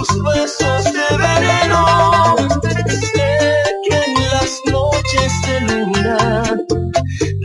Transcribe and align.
tus 0.00 0.22
besos 0.22 0.84
de 0.84 1.16
veneno. 1.16 2.36
Sé 2.88 3.38
que 3.84 3.96
en 3.96 4.14
las 4.32 4.60
noches 4.66 5.32
de 5.46 5.60
luna 5.60 6.42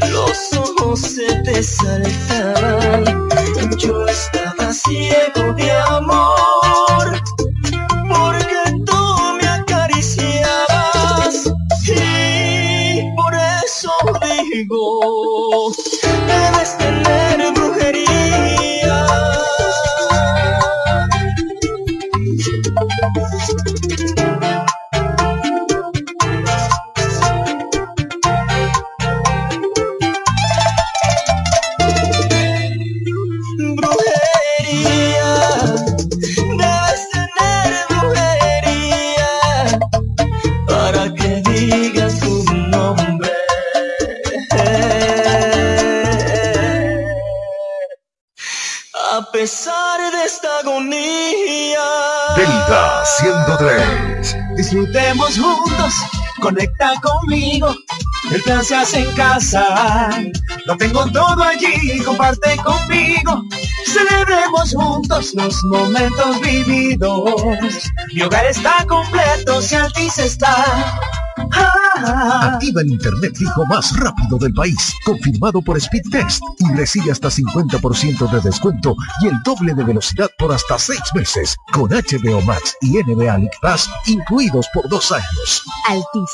los 0.09 0.53
ojos 0.53 1.01
se 1.01 1.35
te 1.43 1.61
saltaban. 1.61 3.03
Yo 3.77 4.05
estaba 4.05 4.71
ciego 4.73 5.53
conecta 56.45 56.93
conmigo. 57.01 57.75
El 58.31 58.41
plan 58.43 58.63
se 58.63 58.75
hace 58.75 58.99
en 58.99 59.11
casa. 59.15 60.21
Lo 60.65 60.77
tengo 60.77 61.07
todo 61.11 61.41
allí, 61.41 61.99
comparte 62.03 62.55
conmigo. 62.57 63.43
Celebremos 63.85 64.73
juntos 64.75 65.33
los 65.33 65.63
momentos 65.63 66.39
vividos. 66.41 67.89
Mi 68.13 68.21
hogar 68.21 68.45
está 68.45 68.85
completo 68.87 69.59
si 69.59 69.73
Altis 69.73 70.19
está. 70.19 70.99
Activa 72.05 72.81
el 72.81 72.91
internet 72.91 73.35
fijo 73.35 73.65
más 73.65 73.95
rápido 73.97 74.37
del 74.37 74.53
país, 74.53 74.93
confirmado 75.05 75.61
por 75.61 75.77
Speed 75.77 76.09
Test 76.11 76.41
y 76.59 76.73
recibe 76.75 77.11
hasta 77.11 77.29
50% 77.29 78.29
de 78.31 78.41
descuento 78.41 78.95
y 79.21 79.27
el 79.27 79.41
doble 79.43 79.73
de 79.73 79.83
velocidad 79.83 80.29
por 80.37 80.53
hasta 80.53 80.77
6 80.77 80.99
meses, 81.15 81.55
con 81.73 81.89
HBO 81.89 82.41
Max 82.41 82.75
y 82.81 82.97
NBA 82.97 83.37
League 83.37 83.57
Pass 83.61 83.89
incluidos 84.05 84.67
por 84.73 84.87
dos 84.89 85.11
años. 85.11 85.63
Altis. 85.87 86.31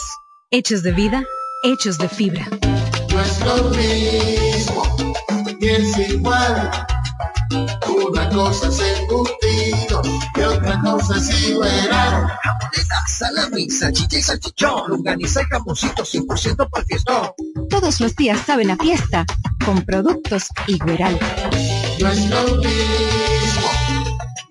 Hechos 0.51 0.83
de 0.83 0.91
vida, 0.91 1.23
hechos 1.63 1.97
de 1.97 2.09
fibra. 2.09 2.45
No 3.09 3.21
es 3.21 3.39
lo 3.45 3.69
mismo, 3.69 4.83
ni 5.59 5.67
es 5.67 5.97
igual. 6.09 6.71
Una 7.87 8.29
cosa 8.29 8.67
es 8.67 9.07
y 10.63 10.67
otra 10.67 10.81
cosa 10.81 11.17
es 11.17 11.49
igual. 11.49 11.71
Jamoneta, 11.89 13.07
salami, 13.07 13.69
salchicha 13.69 14.17
y 14.17 14.21
salchichón, 14.21 14.89
longaniza 14.89 15.41
y 15.41 15.45
jamoncito 15.45 16.03
100% 16.03 16.69
para 16.69 16.81
el 16.81 16.85
fiestón. 16.85 17.31
Todos 17.69 17.99
los 17.99 18.15
días 18.15 18.39
saben 18.45 18.71
a 18.71 18.77
fiesta 18.77 19.25
con 19.65 19.81
productos 19.83 20.47
Igueral. 20.67 21.17
No 21.99 22.09
es 22.09 22.29
lo 22.29 22.43
mismo, 22.57 23.69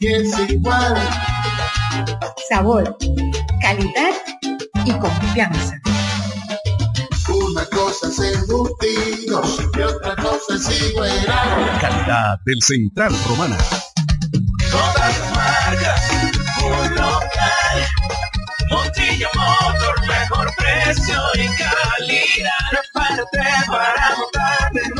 ni 0.00 0.08
es 0.08 0.50
igual. 0.50 0.96
Sabor, 2.48 2.96
calidad 3.60 4.14
y 4.84 4.92
confianza. 4.92 5.80
Una 7.28 7.64
cosa 7.66 8.08
es 8.08 8.18
embutido 8.18 9.42
y 9.76 9.80
otra 9.82 10.16
cosa 10.16 10.54
es 10.54 10.90
igual. 10.90 11.26
Calidad 11.80 12.38
del 12.44 12.62
Central 12.62 13.14
Romana. 13.28 13.56
Todas 14.70 15.39
marcas, 15.70 16.10
un 16.62 16.94
local. 16.94 17.86
Montilla 18.70 19.28
Motor, 19.34 20.06
mejor 20.06 20.54
precio 20.56 21.20
y 21.34 21.46
calidad. 21.56 22.50
Prepárate 22.70 23.66
para 23.66 24.16
montarte 24.16 24.99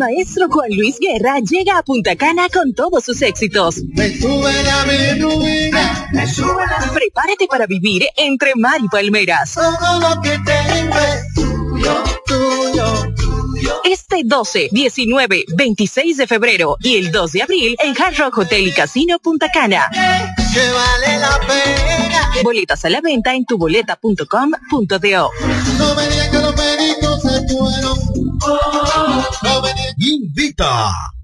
Maestro 0.00 0.48
Juan 0.48 0.70
Luis 0.70 0.96
Guerra 0.98 1.40
llega 1.40 1.76
a 1.76 1.82
Punta 1.82 2.16
Cana 2.16 2.48
con 2.48 2.72
todos 2.72 3.04
sus 3.04 3.20
éxitos. 3.20 3.82
Me 3.92 4.18
sube 4.18 4.50
la 4.62 4.84
bilirrubina, 4.84 6.08
me 6.14 6.26
sube 6.26 6.64
la... 6.66 6.90
Prepárate 6.90 7.46
para 7.46 7.66
vivir 7.66 8.06
entre 8.16 8.54
mar 8.54 8.80
y 8.82 8.88
palmeras. 8.88 9.52
Todo 9.52 10.00
lo 10.00 10.22
que 10.22 10.38
tengo 10.38 10.96
es 10.96 11.34
tuyo, 11.34 12.02
tuyo, 12.24 13.14
tuyo. 13.14 13.82
Este 13.84 14.22
12, 14.24 14.70
19, 14.72 15.44
26 15.54 16.16
de 16.16 16.26
febrero 16.26 16.78
y 16.80 16.96
el 16.96 17.12
2 17.12 17.32
de 17.32 17.42
abril 17.42 17.76
en 17.84 17.94
Hard 18.00 18.16
Rock 18.16 18.38
Hotel 18.38 18.68
y 18.68 18.72
Casino 18.72 19.18
Punta 19.18 19.50
Cana. 19.52 19.90
Que 19.90 20.70
vale 20.70 21.18
la 21.18 21.38
pena. 21.40 22.30
Boletas 22.42 22.82
a 22.86 22.88
la 22.88 23.02
venta 23.02 23.34
en 23.34 23.44
tuboleta.com.do. 23.44 25.30
No 25.78 25.94
Invita. 29.98 30.92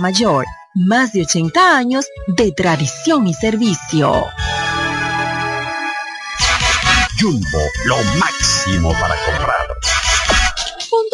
Mayor, 0.00 0.46
más 0.74 1.12
de 1.12 1.22
80 1.22 1.76
años 1.76 2.06
de 2.28 2.50
tradición 2.52 3.26
y 3.26 3.34
servicio. 3.34 4.24
Jumbo, 7.20 7.58
lo 7.84 7.96
máximo 8.18 8.92
para 8.92 9.14
comprar. 9.26 9.65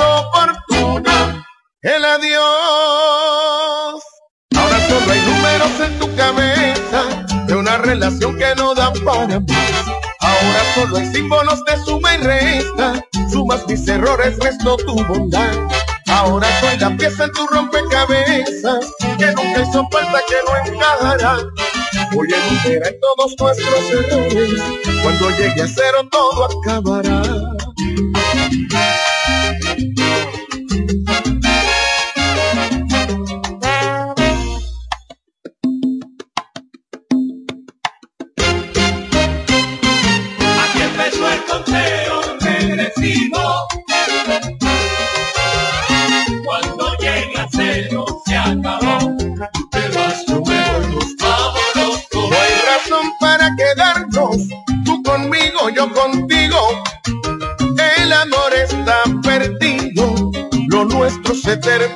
es 0.00 0.06
oportuno 0.06 1.44
el 1.82 2.04
adiós. 2.04 2.40
Ahora 4.56 4.88
solo 4.88 5.12
hay 5.12 5.20
números 5.20 5.80
en 5.80 5.98
tu 5.98 6.14
cabeza 6.16 7.04
de 7.46 7.54
una 7.54 7.78
relación 7.78 8.36
que 8.38 8.54
no 8.56 8.74
da 8.74 8.92
para 9.04 9.40
más. 9.40 9.86
Ahora 10.20 10.62
solo 10.74 10.96
hay 10.96 11.06
símbolos 11.06 11.64
de 11.64 11.76
suma 11.84 12.14
y 12.14 12.18
resta. 12.18 13.02
Sumas 13.30 13.66
mis 13.66 13.86
errores, 13.88 14.38
resto 14.38 14.76
tu 14.78 14.94
bondad. 15.04 15.52
Ahora 16.08 16.48
soy 16.60 16.76
la 16.78 16.96
pieza 16.96 17.24
en 17.24 17.32
tu 17.32 17.46
rompecabezas 17.46 18.92
que 19.18 19.26
nunca 19.26 19.62
hizo 19.62 19.88
falta 19.90 20.20
que 20.28 20.36
no 20.46 20.56
encajará. 20.74 21.38
Voy 22.12 22.28
a 22.32 22.46
enumerar 22.46 22.94
todos 23.00 23.34
nuestros 23.38 23.90
errores. 23.90 24.62
Cuando 25.02 25.30
llegue 25.30 25.62
a 25.62 25.68
cero 25.68 26.08
todo 26.10 26.44
acabará. 26.60 27.22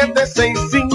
siete 0.00 0.26
seis 0.26 0.58
cinco 0.70 0.89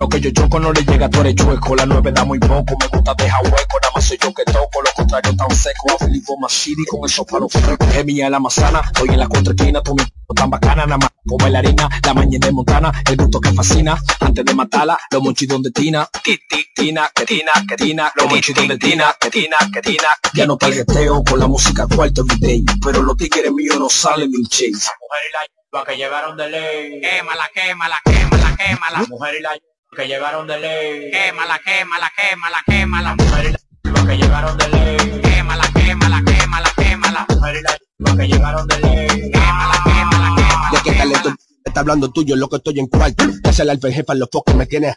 Lo 0.00 0.08
que 0.08 0.18
yo 0.18 0.30
choco 0.30 0.58
no 0.58 0.72
le 0.72 0.82
llega, 0.82 1.10
tú 1.10 1.20
eres 1.20 1.34
chueco. 1.34 1.76
La 1.76 1.84
nueve 1.84 2.10
da 2.10 2.24
muy 2.24 2.38
poco, 2.38 2.74
me 2.80 2.86
gusta 2.86 3.14
dejar 3.18 3.42
hueco. 3.44 3.78
Nada 3.82 3.92
más 3.94 4.04
soy 4.06 4.16
yo 4.16 4.32
que 4.32 4.44
toco, 4.44 4.80
lo 4.82 4.90
contrario 4.96 5.36
tan 5.36 5.50
seco. 5.54 5.92
A 5.92 6.04
Filipo 6.06 6.36
City 6.48 6.84
con 6.88 7.04
esos 7.04 7.26
palos 7.26 7.52
frescos. 7.52 7.94
Es 7.94 8.04
mía 8.06 8.30
la 8.30 8.40
manzana, 8.40 8.80
estoy 8.80 9.10
en 9.10 9.18
la 9.18 9.28
contraquina, 9.28 9.82
tú 9.82 9.94
mi 9.94 10.02
tan 10.34 10.48
bacana, 10.48 10.86
nada 10.86 10.96
más 10.96 11.10
con 11.26 11.36
bailarina. 11.36 11.86
La 12.02 12.14
mañana 12.14 12.46
de 12.46 12.52
Montana, 12.52 12.92
el 13.10 13.16
gusto 13.16 13.40
que 13.40 13.52
fascina. 13.52 13.98
Antes 14.20 14.42
de 14.42 14.54
matarla, 14.54 14.98
los 15.10 15.22
monchitos 15.22 15.62
de 15.62 15.70
Tina. 15.70 16.08
Ti, 16.24 16.38
ti, 16.48 16.64
Tina, 16.74 17.10
que 17.14 17.26
Tina, 17.26 17.52
que 17.68 17.76
Tina. 17.76 18.10
Los 18.14 18.26
monchitos 18.26 18.68
de 18.68 18.78
Tina, 18.78 19.14
que 19.20 19.28
Tina, 19.30 19.56
que 19.70 19.82
Tina. 19.82 20.08
Ya 20.32 20.46
no 20.46 20.56
palgueteo 20.56 21.22
con 21.24 21.38
la 21.38 21.46
música 21.46 21.86
cuarto 21.86 22.22
everyday. 22.22 22.64
Pero 22.82 23.02
los 23.02 23.18
tigres 23.18 23.52
míos 23.52 23.76
no 23.78 23.90
salen 23.90 24.30
mi 24.30 24.42
chase. 24.48 24.88
mujer 24.98 25.22
y 25.28 25.76
la 25.76 25.84
que 25.84 25.96
llegaron 25.96 26.38
de 26.38 26.48
ley. 26.48 27.00
Quémala, 27.02 27.50
quémala, 27.54 28.00
quémala, 28.02 28.56
quémala. 28.56 29.06
mujer 29.06 29.34
y 29.38 29.42
la 29.42 29.50
que 29.96 30.06
llegaron 30.06 30.46
de 30.46 30.58
ley. 30.60 31.10
Quémala, 31.10 31.60
quémala, 31.64 32.12
quémala, 32.16 32.62
quémala. 32.66 33.14
Mujer 33.16 33.46
y 33.46 33.88
la 33.88 34.06
que 34.06 34.16
llegaron 34.16 34.56
de 34.56 34.68
ley. 34.68 35.20
Quémala, 35.20 35.64
quémala, 35.74 36.22
quémala, 36.24 36.72
quémala. 36.76 37.26
Mujer 37.28 37.56
y 37.56 38.04
la 38.04 38.16
que 38.16 38.28
llegaron 38.28 38.66
de 38.68 38.78
ley. 38.78 39.30
Quémala, 39.32 39.82
quémala, 39.84 40.34
quémala. 40.36 40.70
¿De 40.72 40.78
qué 40.84 40.92
talento 40.92 41.34
está 41.64 41.80
hablando 41.80 42.10
tuyo, 42.10 42.36
lo 42.36 42.48
que 42.48 42.56
estoy 42.56 42.78
en 42.78 42.86
cuarto? 42.86 43.24
Que 43.42 43.50
es 43.50 43.58
el 43.58 43.70
alfa 43.70 43.90
jefa, 43.90 44.14
los 44.14 44.28
focos 44.30 44.54
me 44.54 44.66
tiene. 44.66 44.94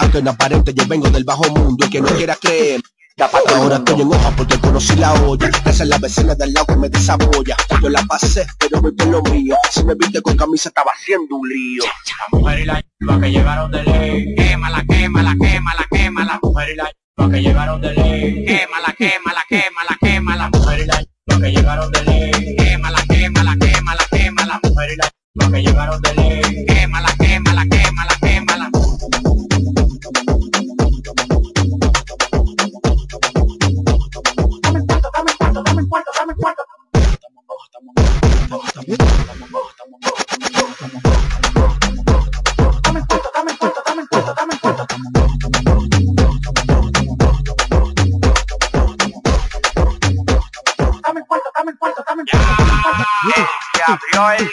Aunque 0.00 0.22
no 0.22 0.30
aparente, 0.32 0.74
yo 0.74 0.86
vengo 0.86 1.08
del 1.08 1.24
bajo 1.24 1.48
mundo 1.50 1.86
y 1.86 1.90
que 1.90 2.00
no 2.00 2.08
quiera 2.08 2.34
creer. 2.36 2.80
Ahora 3.18 3.76
estoy 3.76 4.00
en 4.00 4.08
hoja 4.08 4.30
porque 4.36 4.58
conocí 4.58 4.96
la 4.96 5.12
olla. 5.12 5.50
Esa 5.66 5.82
es 5.82 5.88
la 5.88 5.98
vecina 5.98 6.34
del 6.34 6.52
lado 6.52 6.66
que 6.66 6.76
me 6.76 6.88
desabolla. 6.88 7.56
Yo 7.82 7.88
la 7.88 8.02
pasé, 8.04 8.46
pero 8.58 8.80
voy 8.80 8.92
por 8.92 9.08
lo 9.08 9.22
mío. 9.22 9.54
Si 9.70 9.84
me 9.84 9.94
viste 9.94 10.22
con 10.22 10.36
camisa 10.36 10.70
estaba 10.70 10.90
haciendo 10.94 11.36
un 11.36 11.48
lío. 11.48 11.84
La 11.84 12.38
mujer 12.38 12.60
y 12.60 12.64
la 12.64 13.20
que 13.20 13.30
llegaron 13.30 13.70
de 13.70 13.82
ley. 13.84 14.34
Quémala, 14.34 14.84
quémala, 14.88 15.34
quémala, 15.40 15.86
quémala. 15.90 16.32
La 16.32 16.40
mujer 16.42 16.68
y 16.70 16.76
la 16.76 17.30
que 17.30 17.42
llegaron 17.42 17.80
de 17.80 17.94
ley. 17.94 18.44
Quémala, 18.46 18.94
quémala, 18.98 19.44
quémala, 19.48 19.98
quémala. 20.00 20.50
La 20.50 20.58
mujer 20.58 20.80
y 20.80 20.86
la 20.86 21.38
que 21.38 21.50
llegaron 21.50 21.92
de 21.92 22.04
ley. 22.04 22.56
Quémala, 22.56 23.04
quémala, 23.08 23.56
quémala, 23.60 24.06
quémala. 24.10 24.60
La 24.62 24.70
mujer 24.70 24.90
y 24.90 24.96
la 24.96 25.50
que 25.50 25.62
llegaron 25.62 26.00
de 26.02 26.14
ley. 26.14 26.64
Quémala, 26.66 27.11
abrió 53.86 54.30
el 54.38 54.50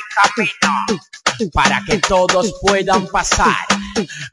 para 1.53 1.81
que 1.85 1.97
todos 1.99 2.53
puedan 2.61 3.07
pasar. 3.07 3.55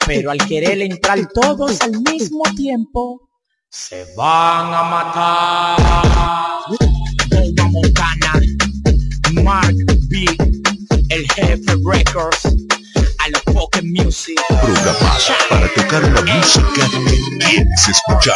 Pero 0.06 0.30
al 0.30 0.38
querer 0.38 0.80
entrar 0.82 1.26
todos 1.28 1.80
al 1.80 2.00
mismo 2.02 2.42
tiempo, 2.56 3.28
se 3.68 4.06
van 4.16 4.74
a 4.74 4.82
matar. 4.84 5.76
Mark 9.46 9.76
B, 10.08 10.26
el 11.08 11.24
jefe 11.34 11.76
Records, 11.84 12.46
a 12.46 13.28
los 13.28 13.42
Pocket 13.54 13.84
Music. 13.84 14.34
Programada 14.48 15.36
para 15.48 15.72
tocar 15.72 16.02
la 16.02 16.34
música 16.34 16.90
que 16.90 17.44
quieres 17.46 17.88
escuchar. 17.88 18.34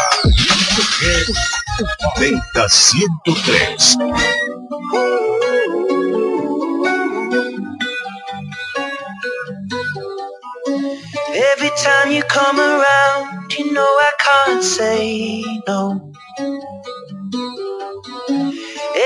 Delta 2.16 2.68
103. 2.68 3.96
Every 11.34 11.70
time 11.82 12.12
you 12.12 12.22
come 12.28 12.60
around, 12.60 13.52
you 13.58 13.72
know 13.72 13.82
I 13.82 14.12
can't 14.20 14.62
say 14.62 15.42
no. 15.66 16.09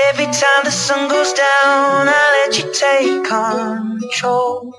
Every 0.09 0.25
time 0.25 0.63
the 0.63 0.71
sun 0.71 1.09
goes 1.09 1.33
down, 1.33 2.07
I 2.07 2.47
let 2.47 2.57
you 2.59 2.71
take 2.73 3.25
control. 3.25 4.73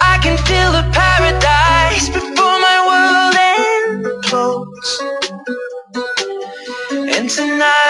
I 0.00 0.18
can 0.22 0.36
feel 0.48 0.70
the 0.72 0.84
paradise 0.92 2.08
before 2.08 2.58
my 2.66 2.78
world 2.88 3.36
implodes. 4.24 4.90
And 7.16 7.28
tonight 7.30 7.87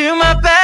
do. 0.00 0.14
My 0.16 0.34
bad 0.34 0.59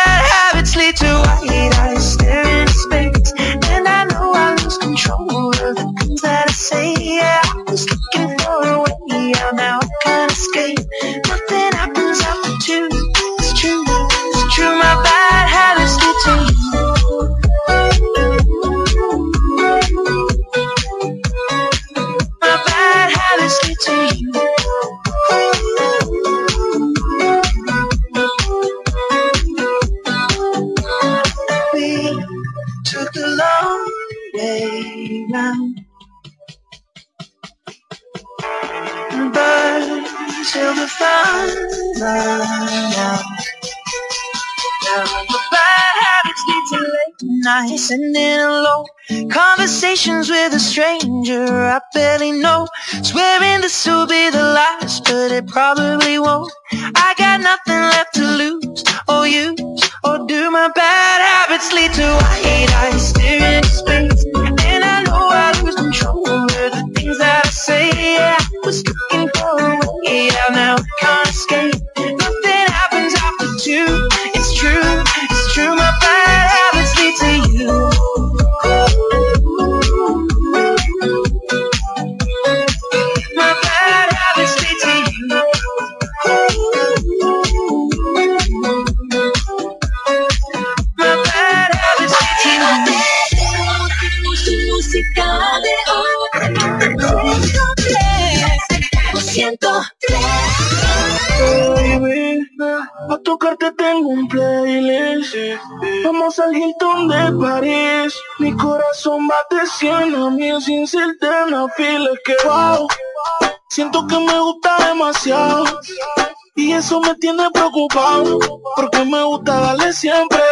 Porque 117.88 119.04
me 119.04 119.22
gusta 119.24 119.60
darle 119.60 119.92
siempre. 119.92 120.42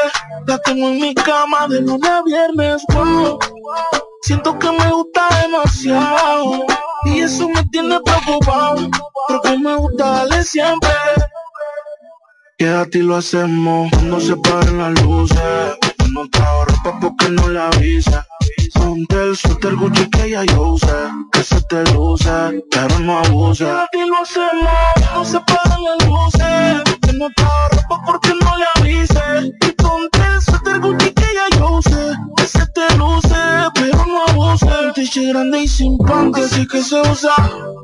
La 0.46 0.58
tengo 0.58 0.88
en 0.88 1.00
mi 1.00 1.14
cama 1.14 1.66
de 1.68 1.80
lunes 1.80 2.10
a 2.10 2.22
viernes. 2.22 2.82
Siento 4.22 4.58
que 4.58 4.70
me 4.70 4.90
gusta 4.90 5.28
demasiado. 5.42 6.64
Y 7.04 7.20
eso 7.20 7.48
me 7.48 7.64
tiene 7.66 8.00
preocupado. 8.00 8.88
Porque 9.28 9.58
me 9.58 9.76
gusta 9.76 10.10
darle 10.10 10.44
siempre. 10.44 10.90
Quédate 12.58 12.98
y 12.98 13.02
lo 13.02 13.16
hacemos 13.16 13.90
cuando 13.90 14.20
se 14.20 14.36
paren 14.36 14.78
las 14.78 15.02
luces. 15.02 15.38
No 16.12 16.28
trago 16.30 16.64
ropa 16.66 16.98
porque 17.00 17.28
no 17.30 17.48
la 17.48 17.68
avisa. 17.68 18.26
Ponte 18.72 19.16
el 19.16 19.36
suéter 19.36 19.74
Gucci 19.76 20.08
que 20.10 20.30
ya 20.30 20.44
yo 20.44 20.72
usé. 20.72 20.86
Que 21.32 21.42
se 21.42 21.60
te 21.62 21.84
luce, 21.92 22.62
pero 22.70 22.98
no 23.00 23.18
abuse. 23.18 23.64
Y 23.92 24.08
lo 24.08 24.22
hacemos 24.22 24.68
cuando 25.00 25.24
se 25.24 25.40
paren 25.40 25.84
las 25.84 26.08
luces. 26.08 26.98
Que 27.02 27.12
no 27.12 27.28
trago 27.36 27.68
ropa 27.70 28.02
porque 28.06 28.28
no 28.30 28.56
le 28.56 28.64
avise. 28.76 29.52
Y 29.60 29.72
ponte 29.72 30.18
el 30.18 30.42
suéter 30.42 30.80
Gucci 30.80 31.10
que 31.12 31.28
ya 31.34 31.58
yo 31.58 31.78
usé. 31.78 32.14
Que 32.36 32.46
se 32.46 32.66
te 32.68 32.96
luce, 32.96 33.36
pero 33.74 34.06
no 34.06 34.24
abuse. 34.28 34.66
fetiche 34.66 35.26
grande 35.26 35.60
y 35.60 35.68
sin 35.68 35.98
pan, 35.98 36.32
que 36.32 36.42
así 36.42 36.66
que 36.66 36.82
se 36.82 37.00
usa. 37.00 37.34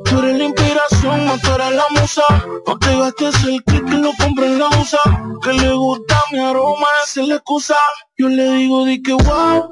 Tú 0.04 0.18
eres 0.18 0.38
la 0.38 0.44
inspiración, 0.44 1.26
no 1.26 1.38
tú 1.38 1.50
la 1.58 2.00
musa. 2.00 2.22
No 2.66 2.78
te 2.78 2.96
gastes 2.96 3.44
el 3.44 3.62
click 3.64 3.84
que 3.88 3.96
lo 3.96 4.10
compre 4.18 4.46
en 4.46 4.58
la 4.58 4.68
usa. 4.68 5.00
Que 5.42 5.52
le 5.52 5.72
gusta 5.72 6.16
mi 6.32 6.38
aroma, 6.38 6.86
esa 7.04 7.22
es 7.22 7.28
la 7.28 7.34
excusa. 7.36 7.76
Yo 8.16 8.28
le 8.28 8.50
digo, 8.52 8.84
di 8.84 9.02
que 9.02 9.12
wow. 9.12 9.70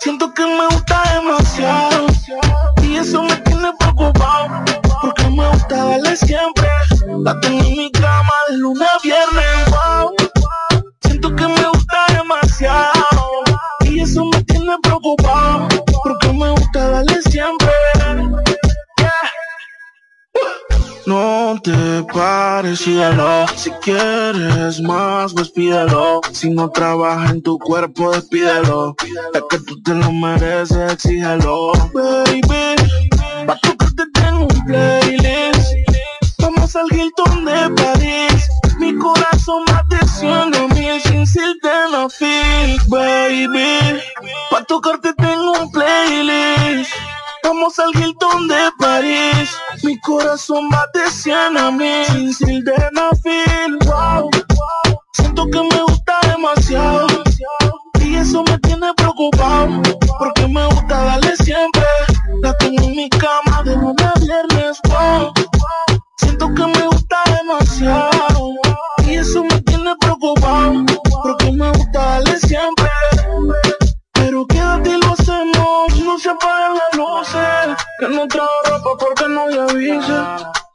Siento 0.00 0.32
que 0.34 0.44
me 0.44 0.66
gusta 0.68 1.02
demasiado. 1.14 2.06
Y 2.82 2.96
eso 2.96 3.22
me 3.22 3.36
tiene 3.36 3.70
preocupado. 3.78 4.64
Porque 5.00 5.24
me 5.30 5.48
gusta 5.48 5.84
darle 5.84 6.16
siempre. 6.16 6.68
La 7.22 7.38
tengo 7.40 7.64
en 7.64 7.76
mi 7.76 7.90
cama 7.90 8.32
de 8.48 8.56
lunes 8.58 8.88
a 8.88 8.98
viernes. 9.02 9.46
Siento 11.02 11.34
que 11.34 11.46
me 11.46 11.68
gusta 11.68 12.06
demasiado. 12.08 12.92
Y 13.84 14.00
eso 14.00 14.24
me 14.26 14.42
tiene 14.44 14.76
preocupado. 14.82 15.68
Porque 16.02 16.32
me 16.32 16.50
gusta 16.50 16.90
darle 16.90 17.22
siempre. 17.22 17.63
No 21.06 21.60
te 21.62 22.02
pares. 22.14 22.80
Si 22.80 23.70
quieres 23.82 24.80
más, 24.80 25.34
pues 25.34 25.50
pídelo. 25.50 26.22
Si 26.32 26.48
no 26.48 26.70
trabaja 26.70 27.30
en 27.30 27.42
tu 27.42 27.58
cuerpo, 27.58 28.12
despídelo. 28.12 28.96
Es 29.34 29.42
que 29.50 29.58
tú 29.58 29.82
te 29.82 29.94
lo 29.94 30.10
mereces, 30.12 30.92
exígelo. 30.92 31.72
Baby, 31.92 32.76
pa' 33.46 33.58
tocarte 33.60 34.04
tengo 34.14 34.44
un 34.44 34.64
playlist. 34.64 35.72
Vamos 36.38 36.74
al 36.74 36.86
Hilton 36.90 37.44
de 37.44 37.82
París. 37.82 38.48
Mi 38.78 38.96
corazón 38.96 39.64
mate 39.66 39.96
a 39.96 40.74
mil 40.74 41.00
sin 41.02 41.26
sildenafil. 41.26 42.78
Baby, 42.88 44.00
pa' 44.50 44.64
tocarte 44.64 45.12
tengo 45.14 45.52
un 45.52 45.70
playlist. 45.70 46.90
Vamos 47.44 47.78
al 47.78 47.94
Hilton 47.94 48.48
de 48.48 48.70
París. 48.78 49.50
Mi 49.82 50.00
corazón 50.00 50.70
bate 50.70 51.10
100 51.10 51.58
a 51.58 51.70
mí. 51.70 52.04
Sin 52.06 52.32
sildenafil, 52.32 53.78
wow. 53.84 54.30
Siento 55.12 55.44
que 55.50 55.60
me 55.60 55.82
gusta 55.82 56.20
demasiado. 56.26 57.06
Y 58.00 58.14
eso 58.14 58.42
me 58.44 58.58
tiene 58.60 58.94
preocupado. 58.94 59.82
Porque 60.18 60.48
me 60.48 60.64
gusta 60.68 61.04
darle 61.04 61.36
siempre. 61.36 61.84
La 62.42 62.56
tengo 62.56 62.82
en 62.82 62.96
mi 62.96 63.10
cama 63.10 63.62
de 63.62 63.76
lunes 63.76 64.06
a 64.06 64.18
viernes, 64.20 64.80
wow. 64.88 65.32
Siento 66.16 66.48
que 66.48 66.66
me 66.66 66.86
gusta 66.86 67.18
demasiado. 67.26 68.52
Y 69.06 69.16
eso 69.16 69.44
me 69.44 69.60
tiene 69.60 69.94
preocupado. 70.00 70.82
Porque 71.22 71.52
me 71.52 71.70
gusta 71.72 71.98
darle 71.98 72.38
siempre. 72.38 72.83
Que 78.04 78.10
no 78.10 78.28
trajo 78.28 78.50
ropa 78.66 78.98
porque 78.98 79.28
no 79.28 79.48
le 79.48 79.60
avise 79.62 80.12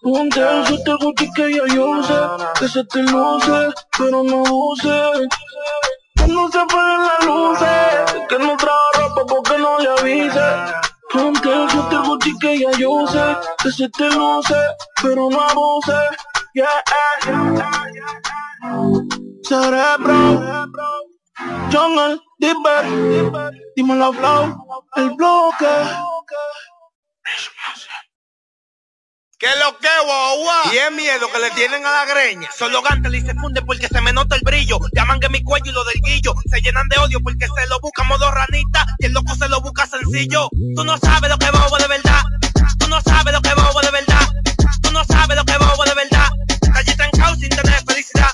Ponte 0.01 0.39
el 0.39 0.65
suéter 0.65 0.97
Gucci 0.99 1.31
que 1.33 1.53
ya 1.53 1.75
yo 1.75 2.01
sé 2.01 2.19
Que 2.59 2.67
se 2.67 2.83
te 2.85 3.03
luce, 3.03 3.69
pero 3.95 4.23
no 4.23 4.41
use. 4.41 5.27
Que 6.15 6.25
no 6.25 6.49
se 6.49 6.57
apaguen 6.57 7.01
las 7.05 7.25
luces 7.27 8.25
Que 8.29 8.39
no 8.39 8.57
trajo 8.57 8.79
ropa 8.95 9.25
porque 9.27 9.59
no 9.59 9.77
le 9.77 9.89
avise. 9.89 10.41
Ponte 11.13 11.53
el 11.53 11.69
suéter 11.69 11.99
Gucci 11.99 12.35
que 12.39 12.59
ya 12.61 12.71
yo 12.71 13.05
sé 13.05 13.37
Que 13.61 13.71
se 13.73 13.87
te 13.89 14.09
luce, 14.09 14.57
pero 14.99 15.29
no 15.29 15.39
abuse. 15.39 15.93
Yeah, 16.55 16.83
Cerebro 19.43 20.67
Jungle, 21.71 22.19
Dipper, 22.39 23.53
dime 23.75 23.95
la 23.95 24.11
flow, 24.11 24.65
el 24.95 25.11
bloque. 25.11 25.67
¿Qué 29.39 29.47
lo 29.57 29.77
que, 29.79 29.87
guau? 30.03 30.73
Y 30.73 30.77
es 30.77 30.91
miedo 30.91 31.31
que 31.31 31.39
le 31.39 31.49
tienen 31.51 31.85
a 31.85 31.91
la 31.91 32.05
greña. 32.05 32.49
Solo 32.51 32.83
y 33.13 33.21
se 33.21 33.33
funde 33.35 33.61
porque 33.61 33.87
se 33.87 34.01
me 34.01 34.11
nota 34.11 34.35
el 34.35 34.41
brillo. 34.43 34.79
Llaman 34.91 35.21
que 35.21 35.29
mi 35.29 35.41
cuello 35.43 35.71
y 35.71 35.73
lo 35.73 35.85
del 35.85 36.01
guillo. 36.03 36.33
Se 36.51 36.59
llenan 36.59 36.89
de 36.89 36.97
odio 36.97 37.21
porque 37.23 37.47
se 37.47 37.67
lo 37.67 37.79
busca 37.79 38.03
modo 38.03 38.29
ranita. 38.31 38.85
Y 38.97 39.05
el 39.05 39.13
loco 39.13 39.33
se 39.35 39.47
lo 39.47 39.61
busca 39.61 39.87
sencillo. 39.87 40.49
Tú 40.75 40.83
no 40.83 40.97
sabes 40.97 41.29
lo 41.29 41.37
que 41.37 41.49
bobo 41.51 41.77
de 41.77 41.87
verdad. 41.87 42.21
Tú 42.79 42.89
no 42.89 43.01
sabes 43.01 43.33
lo 43.33 43.41
que 43.41 43.53
bobo 43.53 43.79
de 43.79 43.91
verdad. 43.91 44.27
Tú 44.81 44.91
no 44.91 45.05
sabes 45.05 45.37
lo 45.37 45.45
que 45.45 45.57
bobo 45.57 45.83
de 45.85 45.93
verdad. 45.95 46.29
Allí 46.75 46.95
trancado 46.97 47.35
sin 47.35 47.49
tener 47.49 47.83
felicidad. 47.85 48.31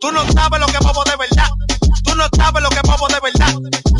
Tú 0.00 0.12
no 0.12 0.30
sabes 0.32 0.60
lo 0.60 0.66
que 0.66 0.78
bobo 0.84 1.02
de 1.04 1.16
verdad. 1.16 1.48
Tú 2.04 2.14
no 2.14 2.28
sabes 2.36 2.62
lo 2.62 2.68
que 2.68 2.80
bobo 2.84 3.08
de 3.08 3.20
verdad. 3.20 3.54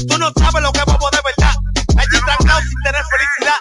Tú 0.07 0.19
no 0.19 0.31
sabes 0.37 0.63
lo 0.63 0.71
que 0.71 0.85
bobo 0.85 1.09
de 1.11 1.21
verdad. 1.25 1.57
Allí 1.97 2.25
trancado 2.27 2.61
sin 2.61 2.83
tener 2.85 3.05
felicidad. 3.05 3.52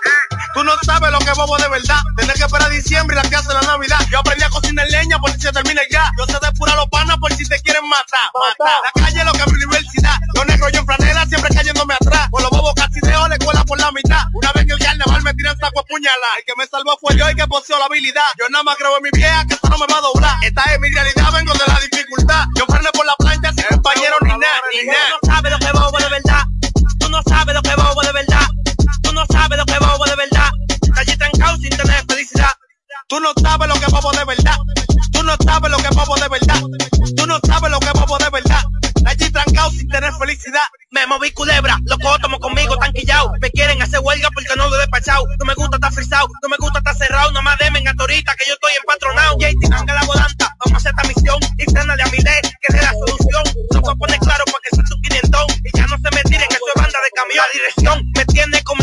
Tú 0.72 0.78
no 0.88 0.94
sabes 0.94 1.12
lo 1.12 1.20
que 1.20 1.32
bobo 1.34 1.58
de 1.58 1.68
verdad. 1.68 2.00
Tener 2.16 2.34
que 2.34 2.44
esperar 2.44 2.70
diciembre 2.72 3.18
y 3.20 3.22
la 3.22 3.30
casa 3.30 3.50
de 3.50 3.56
la 3.56 3.76
Navidad. 3.76 4.00
Yo 4.10 4.20
aprendí 4.20 4.44
a 4.46 4.50
cocinar 4.50 4.88
leña 4.90 5.20
por 5.20 5.30
si 5.34 5.42
se 5.42 5.52
termina 5.52 5.82
ya. 5.92 6.10
Yo 6.18 6.24
sé 6.32 6.40
depurar 6.42 6.78
los 6.78 6.88
panas 6.88 7.18
por 7.18 7.34
si 7.34 7.44
te 7.44 7.60
quieren 7.60 7.84
matar. 7.90 8.32
Matar. 8.32 8.80
La 8.86 8.92
calle 9.04 9.20
es 9.20 9.26
lo 9.26 9.34
que 9.34 9.40
es 9.40 9.48
mi 9.48 9.54
universidad. 9.66 10.16
Los 10.34 10.46
negros 10.48 10.72
yo 10.72 10.80
en 10.80 10.86
franela 10.86 11.26
siempre 11.26 11.54
cayéndome 11.54 11.94
atrás. 11.96 12.30
Por 12.32 12.42
los 12.42 12.52
bobos 12.52 12.74
casi 12.76 13.02
dejo 13.04 13.28
la 13.28 13.36
escuela 13.36 13.66
por 13.66 13.80
la 13.82 13.92
mitad. 13.92 14.24
Una 14.32 14.52
vez 14.54 14.64
en 14.64 14.72
el 14.72 14.80
carnaval 14.80 15.24
me 15.24 15.34
tiran 15.34 15.58
saco 15.60 15.82
a 15.82 15.84
puñalar. 15.84 16.40
El 16.40 16.46
que 16.46 16.54
me 16.56 16.66
salvó 16.68 16.98
fue 17.02 17.18
yo 17.18 17.30
y 17.30 17.36
que 17.36 17.46
poseó 17.48 17.78
la 17.78 17.86
habilidad. 17.92 18.32
Yo 18.40 18.48
nada 18.50 18.64
más 18.64 18.78
creo 18.78 18.96
en 18.96 19.04
mi 19.04 19.10
vieja 19.12 19.44
que 19.48 19.56
esto 19.56 19.68
no 19.68 19.78
me 19.78 19.88
va 19.92 19.98
a 19.98 20.02
doblar. 20.02 20.36
Esta 20.42 20.64
es 20.72 20.80
mi 20.80 20.90
realidad, 20.90 21.34
vengo 21.34 21.52
de 21.52 21.68
la 21.68 21.80
dificultad. 21.84 22.46
Yo 22.56 22.64
frené 22.72 22.90
por 22.94 23.06
la 23.06 23.16
plancha 23.20 23.52
sin 23.52 23.68
compañero 23.68 24.16
ni 24.22 24.32
nada, 24.40 24.62
ni 24.72 24.88
nada. 24.88 25.20
Tú 25.20 25.28
no 25.28 25.36
sabes 25.36 25.52
lo 25.52 25.60
que 25.60 25.72
bobo 25.76 25.98
de 26.00 26.10
verdad. 26.16 26.44
Tú 26.98 27.10
no 27.10 27.20
sabes 27.28 27.56
lo 27.56 27.62
que 27.62 27.76
bobo 27.76 28.02
de 28.08 28.12
verdad. 28.14 28.48
Tú 29.04 29.12
no 29.12 29.26
sabes 29.28 29.58
lo 29.60 29.66
que 29.66 29.78
bobo 29.80 30.06
de 30.06 30.16
verdad. 30.16 30.31
Sin 31.42 31.70
tener 31.70 32.06
felicidad. 32.08 32.52
Tú 33.10 33.20
no 33.20 33.34
sabes 33.42 33.68
lo 33.68 33.76
que 33.76 33.86
bobo 33.92 34.12
de 34.12 34.26
verdad. 34.26 34.58
Tú 35.12 35.24
no 35.24 35.36
sabes 35.44 35.72
lo 35.72 35.78
que 35.78 35.90
bobo 35.90 36.16
de 36.16 36.30
verdad. 36.30 36.62
Tú 37.18 37.26
no 37.26 37.40
sabes 37.46 37.72
lo 37.72 37.80
que 37.80 37.92
bobo 37.92 38.18
de 38.20 38.30
verdad. 38.30 38.64
Allí 39.06 39.30
trancado 39.32 39.72
sin 39.72 39.88
tener 39.90 40.14
felicidad. 40.14 40.64
Me 40.92 41.06
moví 41.08 41.32
culebra, 41.32 41.78
los 41.86 41.98
tomo 42.22 42.40
conmigo 42.40 42.78
quillao. 42.94 43.34
Me 43.42 43.50
quieren 43.52 43.82
hacer 43.82 44.00
huelga 44.02 44.30
porque 44.34 44.56
no 44.56 44.70
lo 44.70 44.76
he 44.76 44.80
despachado. 44.80 45.26
No 45.40 45.46
me 45.46 45.54
gusta 45.56 45.78
estar 45.78 45.92
frisado, 45.92 46.28
no 46.42 46.50
me 46.50 46.58
gusta 46.58 46.80
estar 46.80 46.96
cerrado. 46.96 47.32
No 47.32 47.42
más 47.42 47.58
demen 47.58 47.88
a 47.88 47.94
torita 47.96 48.36
que 48.36 48.46
yo 48.48 48.54
estoy 48.54 48.74
empatronado. 48.80 49.38
Ahí 49.44 49.56
tiran 49.58 49.86
la 49.86 50.06
volanta, 50.06 50.56
vamos 50.64 50.74
a 50.74 50.78
hacer 50.78 50.94
esta 50.96 51.08
misión. 51.08 51.40
Y 51.58 51.64
frenale 51.72 52.04
a 52.04 52.06
mi 52.06 52.18
ley, 52.18 52.42
que 52.62 52.78
es 52.78 52.82
la 52.82 52.94
solución. 52.94 53.44
No 53.74 53.80
se 53.82 53.96
pone 53.98 54.18
claro 54.20 54.44
para 54.46 54.62
que 54.64 54.76
sea 54.76 54.84
tu 54.86 55.02
quinientón. 55.02 55.46
Y 55.66 55.78
ya 55.78 55.88
no 55.88 55.98
se 55.98 56.16
me 56.16 56.22
tiren, 56.24 56.48
que 56.48 56.58
soy 56.58 56.74
banda 56.76 57.00
de 57.04 57.12
camión. 57.16 57.44
La 57.44 57.54
dirección 57.54 58.12
me 58.16 58.26
tiene 58.26 58.64
como 58.64 58.81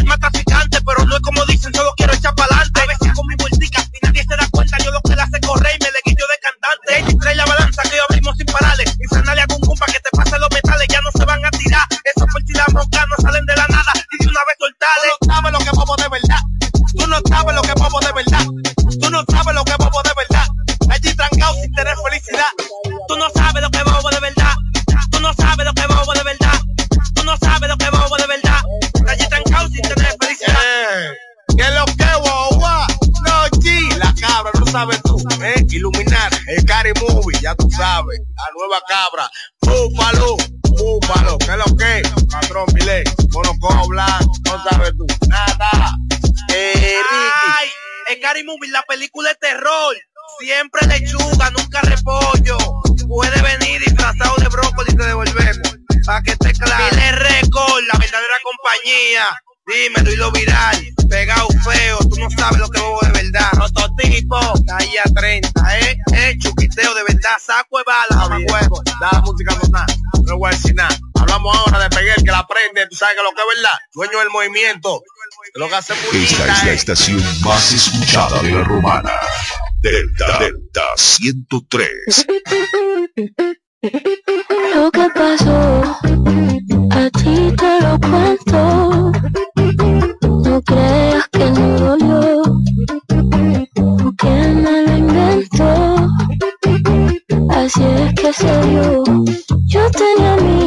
Dueño 73.99 74.21
del 74.21 74.31
movimiento. 74.31 75.03
Lo 75.55 75.69
que 75.69 75.75
hace 75.75 75.93
Esta 75.93 76.53
es 76.53 76.65
la 76.65 76.73
estación 76.73 77.21
más 77.45 77.73
escuchada 77.73 78.41
de 78.43 78.53
la 78.53 78.63
romana. 78.63 79.11
Delta, 79.81 80.39
Delta 80.39 80.85
103. 80.95 82.27
Lo 84.73 84.91
que 84.93 85.09
pasó, 85.13 85.83
a 86.93 87.11
ti 87.11 87.53
te 87.57 87.81
lo 87.81 87.99
cuento. 87.99 89.11
No 90.45 90.63
creas 90.63 91.29
que 91.33 91.51
no 91.51 91.79
dolió, 91.81 92.43
porque 93.99 94.29
me 94.29 94.83
lo 94.87 94.97
inventó. 94.97 96.09
Así 97.51 97.83
es 97.83 98.15
que 98.15 98.33
se 98.33 98.61
dio. 98.69 99.03
Yo 99.67 99.91
tenía 99.91 100.37
mi 100.37 100.58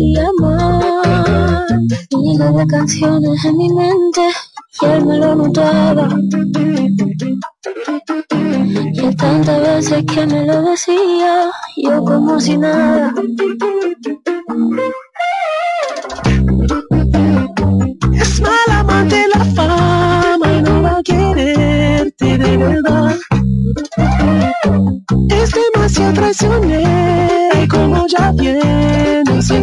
a 0.00 0.06
él 0.06 0.12
le 0.12 0.20
hacía 0.20 0.30
mal. 0.40 1.86
Miles 2.12 2.54
de 2.54 2.66
canciones 2.66 3.44
en 3.44 3.56
mi 3.56 3.68
mente 3.72 4.20
y 4.82 4.86
él 4.86 5.06
me 5.06 5.18
lo 5.18 5.34
notaba. 5.34 6.08
Y 8.92 9.14
tantas 9.16 9.60
veces 9.62 10.04
que 10.06 10.26
me 10.26 10.46
lo 10.46 10.62
decía, 10.62 11.50
yo 11.76 12.04
como 12.04 12.40
si 12.40 12.56
nada. 12.56 13.12
Es 18.12 18.40
mala 18.40 18.80
amante 18.80 19.26
la 19.34 19.44
fama 19.44 20.52
y 20.52 20.62
no 20.62 20.82
va 20.82 20.98
a 20.98 21.02
quererte 21.02 22.38
de 22.38 22.56
verdad. 22.56 23.16
Es 25.30 25.50
demasiado 25.52 26.12
traicionera 26.14 27.62
y 27.62 27.68
como 27.68 28.06
ya 28.06 28.32
viene 28.32 29.20
se 29.42 29.62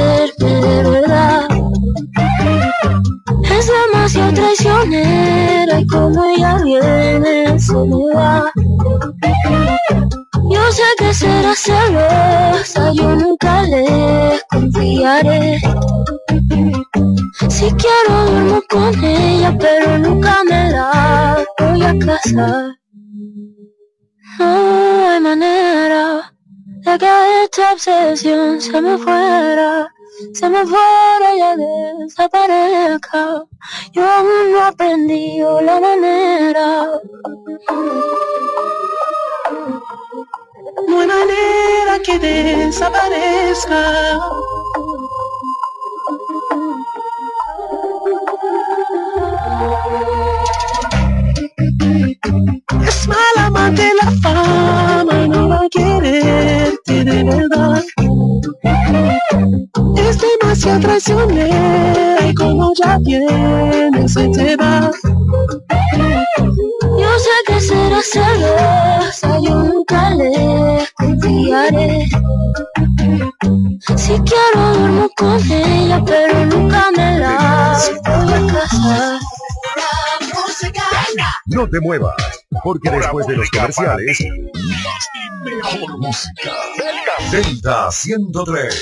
esta 27.61 27.73
obsesión 27.73 28.59
se 28.59 28.81
me 28.81 28.97
fuera, 28.97 29.93
se 30.33 30.49
me 30.49 30.65
fuera 30.65 31.35
y 31.35 31.41
desaparezca. 31.99 33.43
Yo 33.91 34.03
aún 34.03 34.51
no 34.51 34.57
he 34.57 34.63
aprendido 34.63 35.61
la 35.61 35.79
manera. 35.79 36.87
No 40.87 40.97
manera 40.97 41.99
que 42.03 42.17
desaparezca. 42.17 44.19
Es 52.87 53.07
mala 53.07 53.45
amante 53.45 53.93
la 54.01 54.09
fama 54.21 54.70
de 57.11 57.23
verdad. 57.23 57.83
Es 59.97 60.17
demasiado 60.19 60.79
traicionera 60.79 62.27
y 62.27 62.33
como 62.33 62.73
ya 62.73 62.97
viene 62.99 64.07
se 64.07 64.27
te 64.29 64.55
va. 64.55 64.91
Yo 66.99 67.19
sé 67.19 67.35
que 67.47 67.59
será 67.59 68.01
celosa, 68.01 69.39
yo 69.39 69.63
nunca 69.63 70.11
le 70.11 70.87
confiaré. 70.95 72.07
Si 73.97 74.13
quiero 74.19 74.73
duermo 74.73 75.09
con 75.17 75.39
ella, 75.51 76.01
pero 76.05 76.45
nunca 76.45 76.89
me 76.95 77.19
la 77.19 77.77
voy 78.05 78.33
a 78.33 78.53
casar. 78.53 79.19
No 81.47 81.69
te 81.69 81.79
muevas, 81.81 82.15
porque 82.63 82.89
después 82.89 83.27
de 83.27 83.35
los 83.35 83.49
comerciales, 83.49 84.19
más 84.53 85.07
y 85.13 85.49
mejor 85.49 85.97
música. 85.99 86.51
Delta 87.29 87.91
103. 87.91 88.73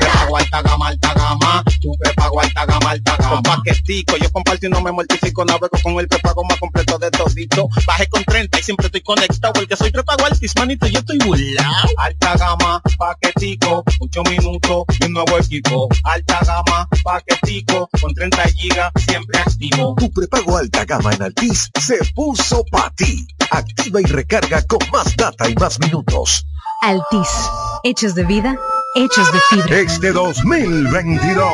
prepago 0.00 0.36
alta 0.36 0.62
gama, 0.62 0.88
alta 0.88 1.14
gama. 1.14 1.64
Tu 1.80 1.92
prepago 1.98 2.40
alta 2.40 2.64
gama, 2.66 2.90
alta 2.90 3.16
gama. 3.18 3.30
Con 3.30 3.42
paquetico, 3.42 4.16
yo 4.16 4.30
comparto 4.32 4.66
y 4.66 4.70
no 4.70 4.80
me 4.80 4.92
mortifico. 4.92 5.44
Navego 5.44 5.78
con 5.82 5.98
el 5.98 6.08
prepago 6.08 6.44
más 6.44 6.58
completo 6.58 6.98
de 6.98 7.10
todito. 7.10 7.68
Bajé 7.86 8.06
con 8.08 8.24
30 8.24 8.58
y 8.58 8.62
siempre 8.62 8.86
estoy 8.86 9.00
conectado. 9.02 9.52
Porque 9.52 9.76
soy 9.76 9.90
prepago 9.90 10.24
altis, 10.24 10.54
manito, 10.56 10.86
yo 10.86 11.00
estoy 11.00 11.18
burlao. 11.18 11.88
Alta 11.98 12.36
gama, 12.36 12.82
paquetico, 12.98 13.84
8 14.00 14.22
minutos 14.30 14.84
y 15.00 15.04
un 15.06 15.12
nuevo 15.12 15.38
equipo. 15.38 15.88
Alta 16.04 16.40
gama, 16.46 16.88
paquetico, 17.02 17.88
con 18.00 18.14
30 18.14 18.42
gigas, 18.56 18.92
siempre 19.06 19.38
activo. 19.40 19.94
Tu 19.98 20.10
prepago 20.12 20.56
alta 20.56 20.84
gama 20.84 21.12
en 21.12 21.22
Altis 21.22 21.70
se 21.80 21.98
puso 22.14 22.64
para 22.70 22.90
ti. 22.90 23.26
Activa 23.50 24.00
y 24.00 24.04
recarga 24.04 24.62
con 24.62 24.80
más 24.92 25.14
data 25.16 25.48
y 25.48 25.54
más 25.54 25.78
minutos. 25.78 26.46
Altis. 26.80 27.50
Hechos 27.82 28.14
de 28.14 28.24
vida, 28.24 28.58
hechos 28.96 29.30
de 29.32 29.40
fibra. 29.50 29.78
Este 29.78 30.12
2022, 30.12 31.46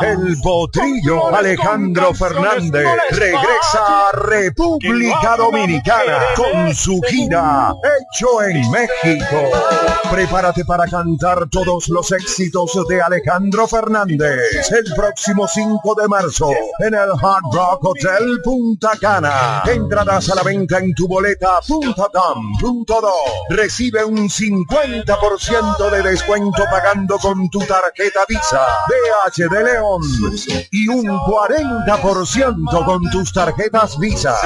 el 0.00 0.36
potrillo 0.42 1.34
Alejandro 1.34 2.14
Fernández 2.14 2.86
regresa 3.10 4.08
a 4.08 4.12
República 4.12 5.36
Dominicana 5.36 6.18
con 6.34 6.74
su 6.74 7.00
gira 7.06 7.74
Hecho 7.82 8.42
en 8.42 8.70
México. 8.70 9.36
Prepárate 10.10 10.64
para 10.64 10.86
cantar 10.86 11.48
todos 11.50 11.88
los 11.88 12.10
éxitos 12.12 12.72
de 12.88 13.02
Alejandro 13.02 13.68
Fernández 13.68 14.70
el 14.70 14.94
próximo 14.94 15.46
5 15.46 15.94
de 16.00 16.08
marzo 16.08 16.50
en 16.78 16.94
el 16.94 17.10
Hard 17.20 17.42
Rock 17.52 17.84
Hotel 17.84 18.40
Punta 18.42 18.92
Cana. 19.00 19.62
Entradas 19.66 20.30
a 20.30 20.36
la 20.36 20.42
venta 20.42 20.78
en 20.78 20.94
tu 20.94 21.06
boleta.com.do. 21.06 23.12
Recibe 23.50 24.04
un 24.04 24.28
50% 24.28 25.90
de 25.90 26.02
descuento 26.02 26.45
pagando 26.52 27.18
con 27.18 27.48
tu 27.50 27.58
tarjeta 27.60 28.20
Visa, 28.28 28.66
BH 28.88 29.48
de 29.48 29.64
León 29.64 30.02
y 30.70 30.88
un 30.88 31.06
40% 31.06 32.84
con 32.84 33.02
tus 33.10 33.32
tarjetas 33.32 33.98
Visa. 33.98 34.36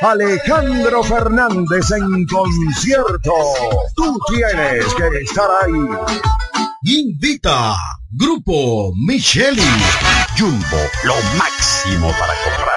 Alejandro 0.00 1.02
Fernández 1.02 1.90
en 1.90 2.26
concierto. 2.26 3.32
Tú 3.94 4.18
tienes 4.28 4.84
que 4.94 5.08
estar 5.22 5.48
ahí. 5.62 5.72
Invita 6.84 7.74
Grupo 8.10 8.92
Micheli. 9.06 9.62
Jumbo, 10.38 10.78
lo 11.04 11.14
máximo 11.36 12.10
para 12.18 12.34
comprar. 12.44 12.73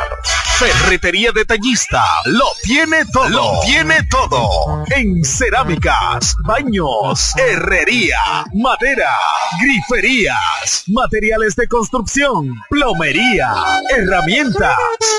Ferretería 0.59 1.31
detallista 1.31 2.03
lo 2.25 2.45
tiene 2.63 3.05
todo. 3.13 3.29
Lo 3.29 3.59
tiene 3.63 4.01
todo. 4.09 4.83
En 4.87 5.23
cerámicas, 5.23 6.35
baños, 6.45 7.33
herrería, 7.37 8.17
madera, 8.55 9.15
griferías, 9.61 10.85
materiales 10.87 11.55
de 11.55 11.67
construcción, 11.67 12.55
plomería, 12.71 13.53
herramientas, 13.95 14.75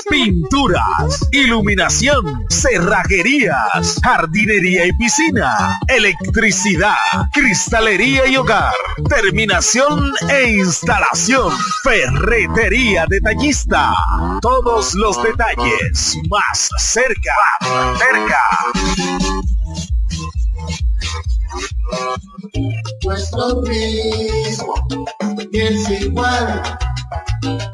pinturas, 0.09 1.25
iluminación, 1.31 2.45
cerrajerías, 2.49 3.97
jardinería 4.03 4.87
y 4.87 4.93
piscina, 4.97 5.79
electricidad, 5.87 6.97
cristalería 7.31 8.27
y 8.27 8.35
hogar, 8.35 8.73
terminación 9.07 10.11
e 10.29 10.49
instalación. 10.49 11.53
Ferretería 11.81 13.05
detallista. 13.07 13.93
Todos 14.41 14.95
los 14.95 15.28
detalles 15.29 16.17
más 16.29 16.69
cerca, 16.77 17.35
cerca. 17.97 18.41
Nuestro 23.03 23.61
ritmo 23.63 24.75
es 25.51 25.89
igual. 26.01 26.77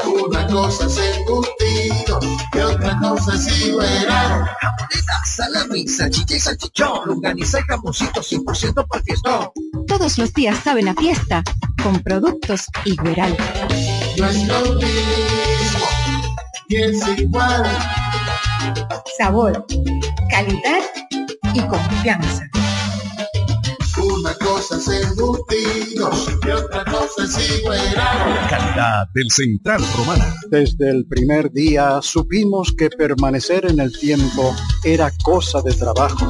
Una 0.06 0.48
cosa 0.48 0.86
es 0.86 0.98
embutido 0.98 2.20
y 2.54 2.60
otra 2.60 2.98
cosa 3.00 3.36
es 3.36 3.66
igual. 3.66 3.88
Jamoneta, 4.08 5.26
salami, 5.26 5.88
salchicha 5.88 6.36
y 6.36 6.40
salchichón, 6.40 7.08
longaniza 7.08 7.60
y 7.60 7.64
jamoncito 7.64 8.22
100% 8.22 8.88
para 8.88 9.04
fiestón. 9.04 9.50
Todos 9.88 10.18
los 10.18 10.34
días 10.34 10.60
saben 10.64 10.88
a 10.88 10.94
fiesta 10.94 11.44
con 11.82 12.00
productos 12.02 12.66
Igueral. 12.86 13.36
Nuestro 14.18 14.62
mismo 14.76 15.35
es 16.70 17.20
igual. 17.20 17.64
Sabor, 19.18 19.66
calidad 20.30 20.84
y 21.54 21.60
confianza. 21.62 22.50
Una 23.98 24.34
cosa 24.36 24.78
es 24.78 24.88
embutidos 24.88 26.28
y 26.46 26.50
otra 26.50 26.84
cosa 26.86 27.24
es 27.24 27.60
igual. 27.60 27.80
Calidad 28.50 29.08
del 29.14 29.32
Central 29.32 29.82
Romana. 29.98 30.36
Desde 30.50 30.90
el 30.90 31.06
primer 31.06 31.52
día 31.52 32.00
supimos 32.02 32.74
que 32.78 32.90
permanecer 32.90 33.66
en 33.66 33.80
el 33.80 33.98
tiempo 33.98 34.56
era 34.84 35.12
cosa 35.24 35.62
de 35.62 35.74
trabajo. 35.74 36.30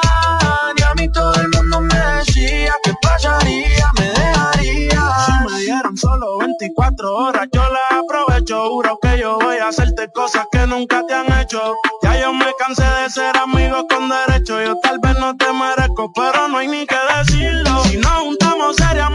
Y 0.77 0.81
a 0.81 0.93
mí 0.95 1.11
todo 1.11 1.33
el 1.35 1.49
mundo 1.49 1.81
me 1.81 1.99
decía 2.17 2.73
que 2.83 2.93
pasaría, 3.01 3.91
me 3.97 4.09
dejaría. 4.09 5.01
Si 5.25 5.31
me 5.53 5.59
dieron 5.61 5.97
solo 5.97 6.37
24 6.39 7.15
horas, 7.15 7.47
yo 7.51 7.61
la 7.61 7.99
aprovecho. 7.99 8.69
Juro 8.69 8.97
que 9.01 9.19
yo 9.19 9.37
voy 9.39 9.57
a 9.57 9.67
hacerte 9.67 10.09
cosas 10.13 10.45
que 10.51 10.65
nunca 10.67 11.05
te 11.07 11.13
han 11.13 11.31
hecho. 11.39 11.75
Ya 12.01 12.19
yo 12.19 12.33
me 12.33 12.47
cansé 12.57 12.83
de 12.83 13.09
ser 13.09 13.37
amigo 13.37 13.85
con 13.87 14.09
derecho. 14.09 14.61
Yo 14.61 14.79
tal 14.81 14.99
vez 14.99 15.17
no 15.19 15.35
te 15.37 15.51
merezco, 15.53 16.11
pero 16.13 16.47
no 16.47 16.57
hay 16.57 16.67
ni 16.67 16.85
que 16.85 16.97
decirlo. 17.17 17.83
Si 17.83 17.97
nos 17.97 18.11
juntamos 18.11 18.75
seríamos 18.75 19.14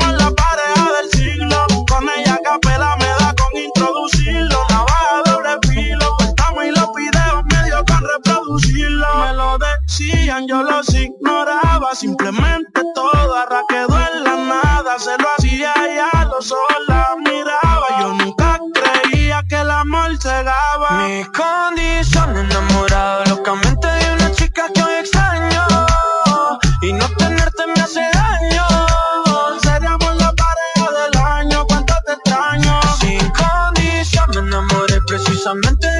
reproducirlo. 8.51 9.07
Me 9.17 9.33
lo 9.35 9.59
decían, 9.59 10.47
yo 10.49 10.63
los 10.63 10.89
ignoraba. 10.95 11.95
Simplemente 11.95 12.83
todo 12.95 13.35
quedó 13.69 13.99
en 13.99 14.25
la 14.25 14.37
nada. 14.37 14.99
Se 14.99 15.17
lo 15.19 15.29
hacía 15.37 15.73
y 15.77 16.17
a 16.17 16.25
los 16.25 16.51
ojos 16.51 16.77
la 16.89 17.15
miraba. 17.19 18.01
Yo 18.01 18.15
nunca 18.15 18.59
creía 18.75 19.43
que 19.49 19.57
el 19.57 19.71
amor 19.71 20.17
cegaba. 20.19 21.07
Mi 21.07 21.25
condición 21.25 22.37
enamorado 22.37 23.25
locamente 23.27 23.87
de 23.87 24.13
una 24.15 24.33
chica 24.33 24.67
que 24.75 24.83
hoy 24.83 24.95
extraño 25.01 25.67
Y 26.83 26.93
no 26.93 27.07
tenerte 27.17 27.67
me 27.75 27.81
hace 27.81 28.01
daño 28.01 28.67
Seríamos 29.63 30.17
la 30.17 30.33
pareja 30.33 31.03
del 31.03 31.23
año, 31.23 31.67
cuánto 31.67 31.95
te 32.07 32.13
extraño. 32.13 32.81
Sin 33.01 33.31
condición 33.31 34.31
me 34.31 34.41
enamoré 34.41 34.99
precisamente 35.07 36.00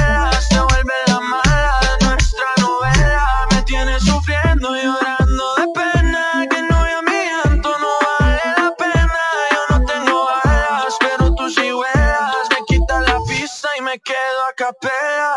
quedo 14.03 14.41
a 14.49 14.53
capela 14.55 15.35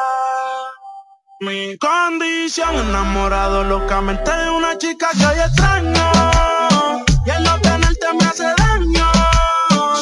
Mi 1.40 1.76
condición 1.78 2.74
enamorado 2.76 3.64
locamente 3.64 4.30
de 4.30 4.50
una 4.50 4.78
chica 4.78 5.08
que 5.12 5.26
hoy 5.26 5.38
extraño. 5.38 7.04
Y 7.26 7.30
el 7.30 7.42
no 7.42 7.60
tenerte 7.60 8.06
me 8.18 8.24
hace 8.24 8.44
daño. 8.44 9.12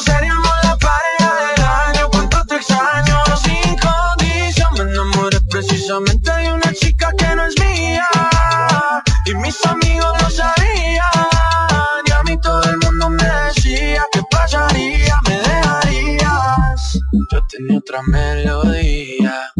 Seríamos 0.05 0.55
la 0.63 0.77
pareja 0.77 1.35
del 1.47 1.65
año, 1.65 2.09
cuánto 2.11 2.45
te 2.45 2.55
extraño 2.55 3.17
Sin 3.43 3.77
condición 3.77 4.73
me 4.75 4.81
enamoré 4.81 5.39
precisamente 5.49 6.31
de 6.31 6.53
una 6.53 6.73
chica 6.73 7.11
que 7.17 7.35
no 7.35 7.45
es 7.45 7.59
mía. 7.59 8.07
Y 9.25 9.35
mis 9.35 9.65
amigos 9.65 10.21
lo 10.21 10.29
sabían. 10.29 11.27
Y 12.05 12.11
a 12.11 12.23
mí 12.23 12.39
todo 12.39 12.63
el 12.63 12.77
mundo 12.77 13.09
me 13.09 13.23
decía 13.45 14.05
que 14.11 14.21
pasaría, 14.29 15.02
Yo 17.31 17.45
tenía 17.47 17.77
otra 17.77 18.01
melodía 18.07 19.51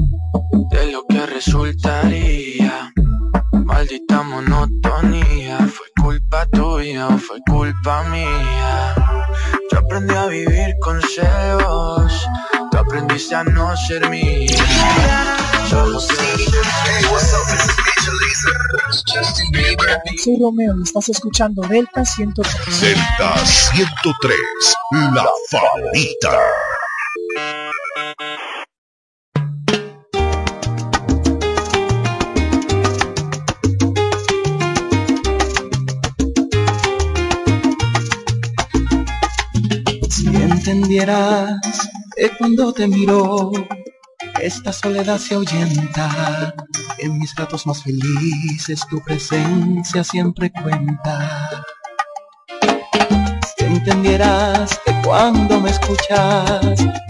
De 0.72 0.92
lo 0.92 1.06
que 1.08 1.26
resultaría. 1.28 2.92
Maldita 3.52 4.24
monotonía 4.24 5.60
Fue 5.60 5.86
culpa 6.02 6.48
tuya 6.48 7.08
o 7.08 7.18
fue 7.18 7.40
culpa 7.48 8.04
mía. 8.06 8.96
Yo 9.72 9.78
aprendí 9.78 10.16
a 10.16 10.26
vivir 10.26 10.76
con 10.82 11.00
celos 11.02 12.28
Tú 12.72 12.78
aprendiste 12.78 13.36
a 13.36 13.44
no 13.44 13.78
ser 13.78 14.10
mía. 14.10 15.38
Solo 15.70 16.00
Soy 20.18 20.38
Romeo 20.40 20.76
y 20.80 20.84
estás 20.84 21.10
escuchando 21.10 21.62
Delta 21.68 22.04
103. 22.04 22.82
Delta 22.82 23.46
103, 23.46 24.38
la 25.14 25.26
favorita. 25.50 26.40
Si 40.10 40.28
entendieras 40.28 41.60
que 42.16 42.30
cuando 42.38 42.74
te 42.74 42.88
miro, 42.88 43.52
esta 44.42 44.74
soledad 44.74 45.20
se 45.20 45.36
ahuyenta. 45.36 46.56
En 46.98 47.20
mis 47.20 47.36
ratos 47.36 47.68
más 47.68 47.84
felices 47.84 48.88
tu 48.90 49.00
presencia 49.02 50.04
siempre 50.04 50.52
cuenta. 50.52 51.50
Si 53.58 53.66
entendieras 53.66 54.80
cuando 55.04 55.60
me 55.60 55.70
escuchas, 55.70 56.62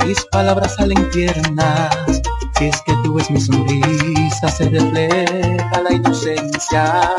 mis 0.06 0.24
palabras 0.26 0.76
salen 0.76 1.10
tiernas. 1.12 2.22
Si 2.58 2.66
es 2.66 2.82
que 2.82 2.94
tú 3.04 3.16
ves 3.16 3.30
mi 3.30 3.40
sonrisa, 3.40 4.50
se 4.50 4.70
refleja 4.70 5.82
la 5.82 5.94
inocencia. 5.94 7.10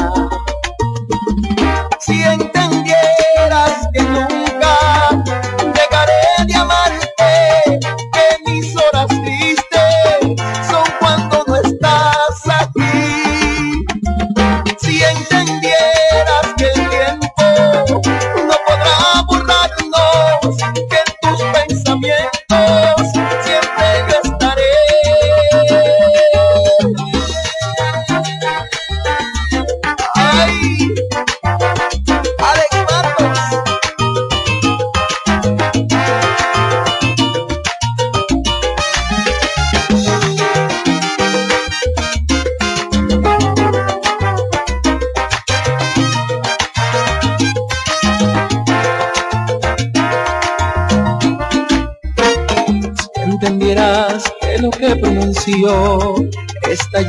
Si 2.00 2.22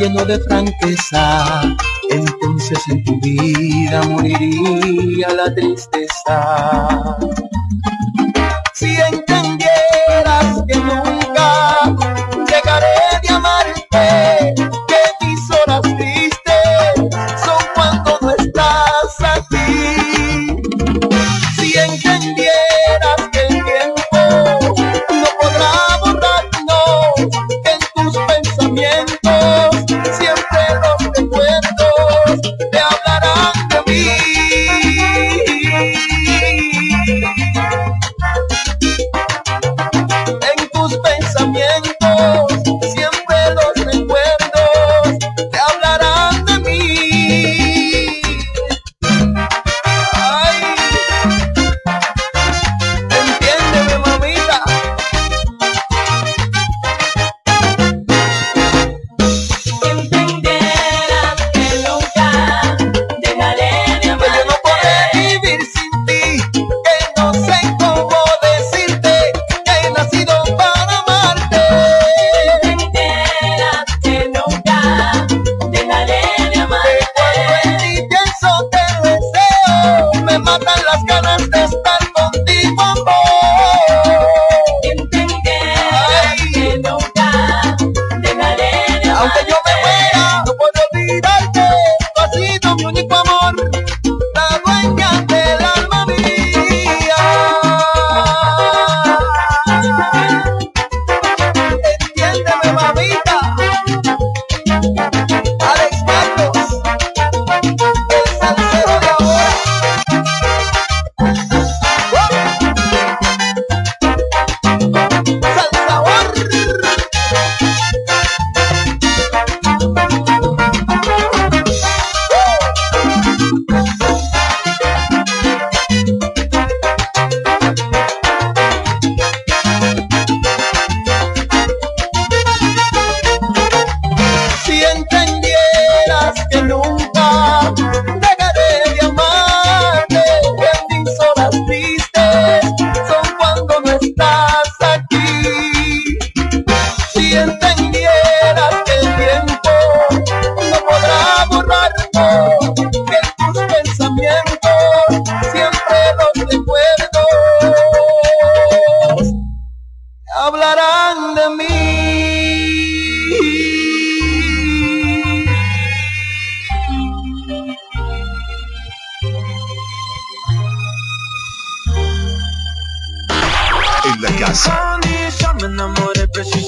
lleno 0.07 0.25
de 0.25 0.39
franqueza, 0.41 1.75
entonces 2.09 2.77
en 2.91 3.03
tu 3.03 3.19
vida 3.21 4.03
moriría 4.03 5.29
la 5.33 5.53
tristeza. 5.55 7.17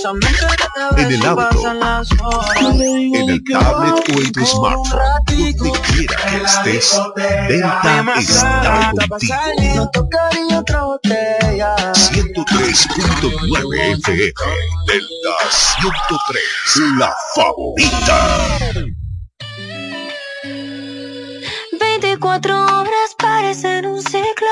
en 0.97 1.11
el 1.11 1.25
auto, 1.25 1.67
en 2.55 3.29
el 3.29 3.43
tablet 3.43 4.09
o 4.09 4.13
en 4.21 4.31
tu 4.31 4.45
smartphone, 4.45 5.01
donde 5.57 5.81
quiera 5.81 6.15
que 6.29 6.37
estés, 6.43 6.97
Delta 7.49 8.13
está 8.17 8.93
contigo. 9.09 9.91
103.9 11.93 13.99
FM, 13.99 14.33
Delta 14.87 15.33
103, 15.49 16.41
la 16.97 17.13
favorita. 17.35 18.17
24 21.79 22.65
horas 22.65 23.15
parecen 23.17 23.85
un 23.85 24.01
ciclo 24.01 24.47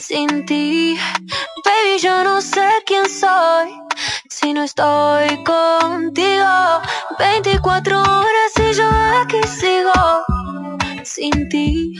sin 0.00 0.46
ti. 0.46 0.98
Baby, 1.64 1.98
yo 2.00 2.24
no 2.24 2.40
sé 2.40 2.66
quién 2.86 3.06
soy 3.08 3.68
si 4.28 4.52
no 4.54 4.62
estoy 4.62 5.44
contigo. 5.44 6.80
24 7.18 8.00
horas 8.00 8.52
y 8.56 8.72
yo 8.72 8.88
aquí 9.20 9.40
sigo 9.46 9.92
sin 11.04 11.48
ti. 11.50 11.94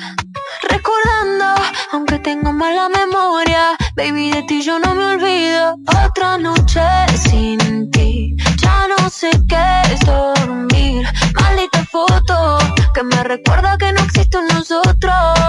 Recordando, 0.68 1.62
aunque 1.92 2.18
tengo 2.20 2.52
mala 2.52 2.88
memoria, 2.88 3.76
baby, 3.96 4.30
de 4.30 4.42
ti 4.44 4.62
yo 4.62 4.78
no 4.78 4.94
me 4.94 5.04
olvido. 5.04 5.76
Otra 6.06 6.38
noche 6.38 6.80
sin 7.16 7.90
ti, 7.90 8.34
ya 8.56 8.86
no 8.88 9.10
sé 9.10 9.30
qué 9.46 9.82
es 9.92 10.00
dormir. 10.00 11.06
Maldita 11.34 11.84
foto 11.84 12.58
que 12.94 13.02
me 13.02 13.22
recuerda 13.24 13.76
que 13.76 13.92
no 13.92 14.00
existe 14.00 14.38
nosotros. 14.54 15.40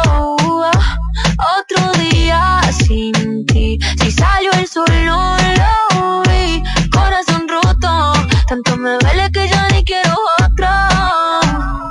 Otro 1.60 1.92
día 2.00 2.62
sin 2.72 3.46
ti, 3.46 3.80
si 4.00 4.12
salió 4.12 4.52
el 4.54 4.68
sol 4.68 4.86
no 5.06 5.38
lo 5.38 6.22
vi. 6.24 6.64
Corazón 6.92 7.48
roto, 7.48 8.14
tanto 8.48 8.78
me 8.78 8.98
duele 9.00 9.32
que 9.32 9.48
ya 9.50 9.68
ni 9.70 9.84
quiero 9.84 10.16
otro. 10.40 10.68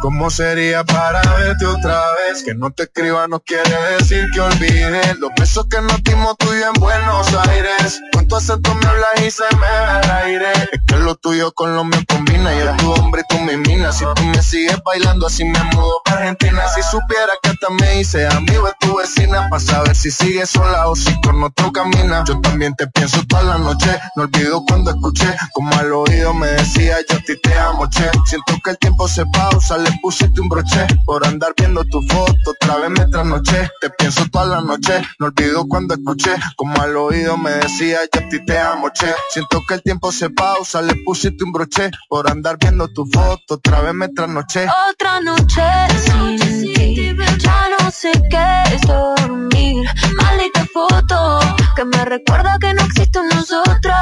¿Cómo 0.00 0.30
sería 0.30 0.82
para 0.82 1.20
verte 1.36 1.66
otra 1.66 2.02
vez? 2.12 2.42
Que 2.42 2.54
no 2.54 2.70
te 2.70 2.84
escriba 2.84 3.28
no 3.28 3.40
quiere 3.40 3.70
decir 3.98 4.26
que 4.32 4.40
olvide. 4.40 5.14
Los 5.18 5.30
besos 5.38 5.66
que 5.68 5.80
nos 5.82 6.02
dimos 6.02 6.36
tú 6.38 6.46
y 6.54 6.62
en 6.62 6.72
Buenos 6.80 7.28
Aires. 7.48 8.00
Con 8.12 8.26
tu 8.26 8.36
acento 8.36 8.74
me 8.74 8.86
hablas 8.86 9.10
y 9.26 9.30
se 9.30 9.44
me 9.56 9.60
va 9.60 10.00
el 10.00 10.10
aire. 10.10 10.52
Es 10.72 10.80
que 10.86 10.96
lo 10.96 11.16
tuyo 11.16 11.52
con 11.52 11.76
lo 11.76 11.84
mío 11.84 12.00
combina. 12.08 12.50
Y 12.54 12.76
tu 12.78 12.92
hombre 12.92 13.22
y 13.28 13.34
tú 13.34 13.42
mi 13.42 13.56
mina. 13.58 13.92
Si 13.92 14.06
tú 14.14 14.22
me 14.24 14.42
sigues 14.42 14.78
bailando 14.84 15.26
así 15.26 15.44
me 15.44 15.62
mudo 15.64 16.00
para 16.04 16.20
Argentina. 16.20 16.66
Si 16.74 16.82
supiera 16.82 17.32
que 17.42 17.50
hasta 17.50 17.68
me 17.70 18.00
hice 18.00 18.26
amigo 18.26 18.66
de 18.66 18.72
tu 18.80 18.96
vecina 18.96 19.48
Para 19.50 19.60
saber 19.60 19.94
si 19.94 20.10
sigues 20.10 20.48
sola 20.48 20.88
o 20.88 20.96
si 20.96 21.12
con 21.20 21.44
otro 21.44 21.72
camina. 21.72 22.24
Yo 22.26 22.40
también 22.40 22.74
te 22.74 22.86
pienso 22.86 23.22
toda 23.26 23.42
la 23.42 23.58
noche. 23.58 24.00
No 24.16 24.22
olvido 24.22 24.64
cuando 24.66 24.92
escuché 24.92 25.28
Como 25.52 25.74
al 25.74 25.92
oído 25.92 26.32
me 26.32 26.46
decía 26.46 26.96
yo 27.08 27.16
a 27.16 27.20
ti 27.20 27.38
te 27.40 27.58
amo, 27.58 27.88
che 27.90 28.10
Siento 28.26 28.54
que 28.64 28.70
el 28.70 28.78
tiempo 28.78 29.08
se 29.08 29.24
pausa, 29.26 29.76
le 29.90 29.98
pusiste 30.00 30.40
un 30.40 30.48
broche 30.48 30.86
Por 31.04 31.26
andar 31.26 31.52
viendo 31.56 31.84
tu 31.84 32.00
foto, 32.02 32.50
otra 32.50 32.76
vez 32.76 32.90
me 32.90 33.06
trasnoché 33.06 33.70
Te 33.80 33.90
pienso 33.90 34.28
toda 34.30 34.46
la 34.46 34.60
noche, 34.60 35.02
no 35.18 35.26
olvido 35.26 35.66
cuando 35.66 35.94
escuché 35.94 36.34
Como 36.56 36.80
al 36.80 36.96
oído 36.96 37.36
me 37.36 37.50
decía 37.50 37.98
yo 38.12 38.20
a 38.20 38.28
ti 38.28 38.44
te 38.44 38.58
amo, 38.58 38.90
che 38.92 39.12
Siento 39.30 39.62
que 39.66 39.74
el 39.74 39.82
tiempo 39.82 40.12
se 40.12 40.30
pausa, 40.30 40.82
le 40.82 40.94
pusiste 41.04 41.44
un 41.44 41.52
broche 41.52 41.90
Por 42.08 42.30
andar 42.30 42.56
viendo 42.58 42.88
tu 42.88 43.06
foto, 43.06 43.54
otra 43.54 43.80
vez 43.80 43.94
me 43.94 44.08
trasnoché 44.08 44.66
Otra 44.90 45.20
noche 45.20 45.62
sin 45.98 46.72
ti, 46.74 47.16
ya 47.38 47.68
no 47.78 47.90
sé 47.90 48.12
qué 48.30 48.74
es 48.74 48.82
dormir. 48.82 49.88
Maldita 50.16 50.66
foto 50.72 51.59
que 51.74 51.84
me 51.84 52.04
recuerda 52.04 52.56
que 52.60 52.74
no 52.74 52.82
existe 52.82 53.20
nosotros. 53.22 53.94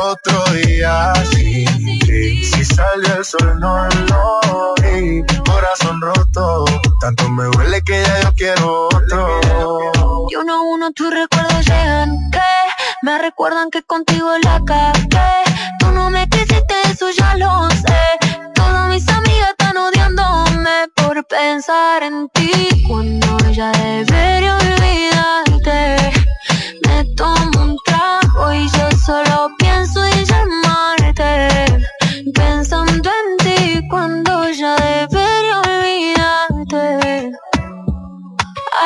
Otro 0.00 0.44
día 0.52 1.12
ti, 1.30 1.66
si 2.44 2.64
sale 2.64 3.08
el 3.16 3.24
sol 3.24 3.58
no 3.58 3.88
lo 3.88 4.74
vi. 4.82 5.22
Corazón 5.44 6.00
roto, 6.00 6.64
tanto 7.00 7.28
me 7.28 7.44
duele 7.44 7.82
que 7.82 8.02
ya 8.02 8.20
yo 8.22 8.34
quiero 8.34 8.88
otro. 8.88 9.40
Y 10.30 10.36
uno 10.36 10.54
a 10.54 10.60
uno 10.62 10.92
tus 10.92 11.12
recuerdos 11.12 11.64
llegan 11.66 12.30
que 12.30 12.38
me 13.02 13.18
recuerdan 13.18 13.70
que 13.70 13.82
contigo 13.82 14.30
la 14.42 14.60
cagué. 14.64 15.42
Tú 15.78 15.90
no 15.92 16.10
me 16.10 16.28
quisiste, 16.28 16.74
eso 16.90 17.10
ya 17.10 17.36
lo 17.36 17.68
sé. 17.70 18.18
Todas 18.54 18.88
mis 18.88 19.08
amigas 19.08 19.50
están 19.50 19.76
odiándome 19.76 20.88
por 20.96 21.24
pensar 21.26 22.02
en 22.02 22.28
ti 22.30 22.84
cuando 22.86 23.38
ya 23.50 23.72
debería 23.72 24.61
tomo 27.16 27.62
un 27.62 27.76
trago 27.84 28.52
y 28.52 28.68
yo 28.68 28.90
solo 29.04 29.50
pienso 29.58 30.04
en 30.04 30.24
llamarte. 30.24 31.88
Pensando 32.34 33.10
en 33.10 33.36
ti 33.38 33.88
cuando 33.88 34.50
ya 34.50 34.76
debería 34.76 35.60
olvidarte. 35.66 37.32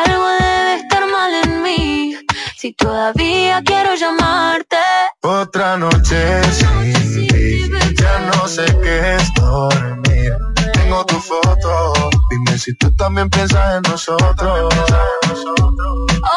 Algo 0.05 0.29
debe 0.41 0.75
estar 0.77 1.05
mal 1.07 1.33
en 1.45 1.63
mí 1.63 2.17
si 2.57 2.73
todavía 2.75 3.63
quiero 3.65 3.95
llamarte. 3.95 4.77
Otra 5.23 5.77
noche 5.77 6.43
sin 6.53 7.29
ti, 7.29 7.71
ya 7.97 8.19
no 8.31 8.49
sé 8.49 8.65
qué 8.83 9.17
es 9.17 9.35
dormir. 9.35 10.56
Tengo 10.87 11.05
tu 11.07 11.19
foto, 11.21 11.95
dime 12.31 12.57
si 12.57 12.73
tú 12.77 12.95
también 12.95 13.29
piensas 13.29 13.75
en 13.77 13.83
nosotros. 13.91 14.73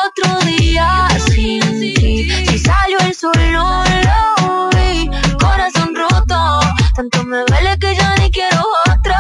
Otro 0.08 0.40
día 0.48 1.08
sin 1.30 1.62
ti, 1.80 2.28
si 2.48 2.58
salió 2.58 2.98
el 3.02 3.14
sol 3.14 3.32
no 3.52 3.84
lo 3.86 4.70
vi. 4.72 5.08
Corazón 5.40 5.94
roto, 5.96 6.62
tanto 6.96 7.24
me 7.26 7.44
duele 7.46 7.78
que 7.80 7.96
ya 7.96 8.16
ni 8.16 8.32
quiero 8.32 8.64
otro. 8.88 9.14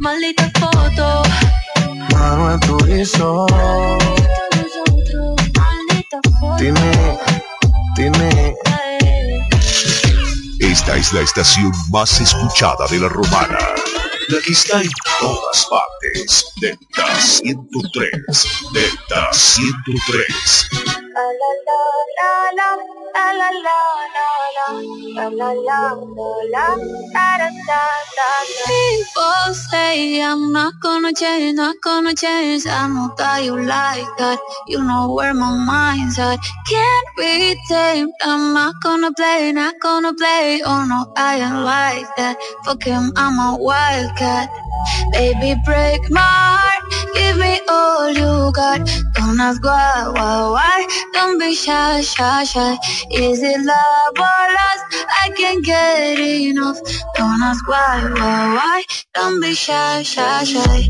Maldita 0.00 0.50
foto, 0.58 1.22
Mano 2.14 2.54
en 2.54 2.60
tu 2.60 2.78
hizo, 2.86 3.46
maldita 5.54 6.18
foto. 6.40 6.56
dime, 6.58 7.18
dime. 7.96 8.56
Esta 10.70 10.96
es 10.96 11.12
la 11.12 11.22
estación 11.22 11.72
más 11.90 12.20
escuchada 12.20 12.86
de 12.86 13.00
la 13.00 13.08
romana. 13.08 13.58
La 14.28 14.40
que 14.40 14.52
está 14.52 14.80
en 14.80 14.88
todas 15.18 15.66
partes. 15.68 16.46
Delta 16.60 17.20
103. 17.20 18.12
Delta 18.72 19.32
103. 19.32 20.89
People 28.66 29.54
say 29.54 30.22
I'm 30.22 30.52
not 30.52 30.74
gonna 30.80 31.12
change, 31.12 31.56
not 31.56 31.76
gonna 31.82 32.14
change. 32.14 32.66
I 32.66 32.88
know 32.88 33.12
that 33.18 33.44
you 33.44 33.56
like 33.56 34.10
that. 34.18 34.38
You 34.66 34.82
know 34.84 35.12
where 35.14 35.34
my 35.34 35.52
mind's 35.72 36.18
at. 36.18 36.38
Can't 36.68 37.08
be 37.18 37.56
tamed. 37.68 38.12
I'm 38.22 38.54
not 38.54 38.74
gonna 38.82 39.12
play, 39.12 39.52
not 39.52 39.74
gonna 39.82 40.14
play. 40.14 40.62
Oh 40.64 40.84
no, 40.88 41.12
I 41.16 41.36
ain't 41.40 41.64
like 41.64 42.08
that. 42.16 42.36
Fuck 42.64 42.84
him, 42.84 43.12
I'm 43.16 43.38
a 43.38 43.58
wildcat. 43.62 44.48
Baby, 45.12 45.60
break 45.66 46.10
my. 46.10 46.59
Give 47.14 47.36
me 47.38 47.60
all 47.68 48.10
you 48.10 48.52
got. 48.52 48.80
Don't 49.14 49.40
ask 49.40 49.62
why, 49.64 50.10
why, 50.14 50.50
why. 50.54 50.86
Don't 51.12 51.38
be 51.38 51.54
shy, 51.54 52.00
shy, 52.02 52.44
shy. 52.44 52.76
Is 53.10 53.42
it 53.42 53.60
love 53.64 54.18
or 54.18 54.42
lust? 54.56 54.84
I 55.22 55.30
can't 55.36 55.64
get 55.64 56.18
enough. 56.18 56.78
Don't 57.16 57.42
ask 57.42 57.66
why, 57.68 58.02
why, 58.14 58.54
why. 58.56 58.82
Don't 59.14 59.40
be 59.40 59.54
shy, 59.54 60.02
shy, 60.02 60.44
shy. 60.44 60.88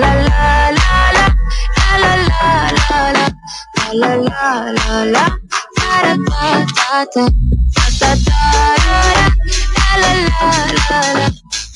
La 0.00 0.12
la 0.28 0.70
la 0.70 0.70
la 0.78 1.00
la. 1.16 1.26
La 1.78 1.96
la 2.02 2.14
la 2.30 2.70
la 2.78 3.10
la. 3.12 3.28
La 3.92 4.14
la 4.14 4.14
la 4.16 4.72
la 4.78 5.04
la. 5.14 5.24
Da 5.76 5.92
da 6.02 6.16
da 6.16 6.64
da 6.78 7.04
da. 7.14 7.28
Da 7.74 7.84
da 8.00 8.14
da 8.26 8.40
da 8.84 9.04
da. 9.16 9.26
La 9.78 9.90
la 10.02 10.12
la 10.28 10.50
la 10.78 11.00
la. 11.18 11.28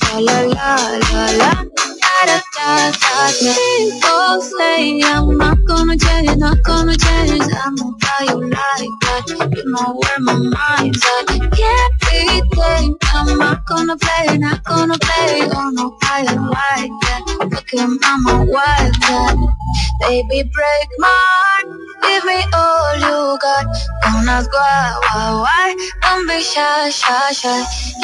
La 0.03 0.19
la 0.19 0.41
la 0.55 0.97
la 1.11 1.25
la. 1.41 1.96
People 2.19 2.33
say 4.41 5.01
I'm 5.03 5.37
not 5.37 5.63
gonna 5.65 5.95
change, 5.97 6.35
not 6.37 6.57
gonna 6.63 6.97
change. 6.97 7.43
I 7.43 7.69
know 7.77 7.95
how 8.01 8.23
you 8.25 8.49
like 8.49 8.89
that. 9.01 9.53
You 9.55 9.71
know 9.71 9.99
where 10.01 10.19
my 10.19 10.33
mind's 10.33 11.05
at. 11.05 11.27
Can't 11.53 11.96
be 12.09 12.41
tamed. 12.55 12.95
I'm 13.13 13.37
not 13.37 13.65
gonna 13.65 13.97
play, 13.97 14.37
not 14.37 14.63
gonna 14.63 14.97
play. 14.97 15.41
Oh 15.53 15.69
no, 15.73 15.97
I 16.03 16.23
don't 16.25 16.47
like 16.47 16.91
that. 17.05 17.49
Look 17.51 17.69
him, 17.71 17.99
I'm 18.03 18.27
a 18.27 18.45
wildcat. 18.45 19.35
Baby, 20.01 20.43
break 20.53 20.89
my 20.99 21.07
heart. 21.09 21.67
Give 22.03 22.23
me 22.25 22.39
all 22.53 22.95
you 23.05 23.37
got. 23.41 23.65
Don't 24.03 24.29
ask 24.29 24.51
why, 24.53 24.99
why, 25.03 25.41
why. 25.43 25.67
Don't 26.01 26.27
be 26.27 26.41
shy, 26.41 26.89
shy, 26.89 27.31
shy. 27.31 27.61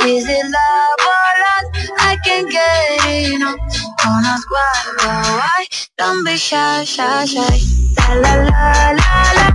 Is 0.07 0.25
it 0.27 0.45
love 0.55 0.99
or 1.11 1.29
lust? 1.43 1.91
I 1.99 2.17
can't 2.25 2.49
get 2.49 3.33
enough. 3.33 3.59
Don't 4.03 4.25
ask 4.25 4.49
why, 4.49 4.73
why, 4.99 5.21
why. 5.39 5.65
Don't 5.97 6.25
be 6.25 6.37
shy, 6.37 6.83
shy, 6.83 7.25
shy. 7.25 7.57
La 7.97 8.13
la 8.15 8.33
la 8.35 8.91
la 8.99 9.31
la. 9.37 9.47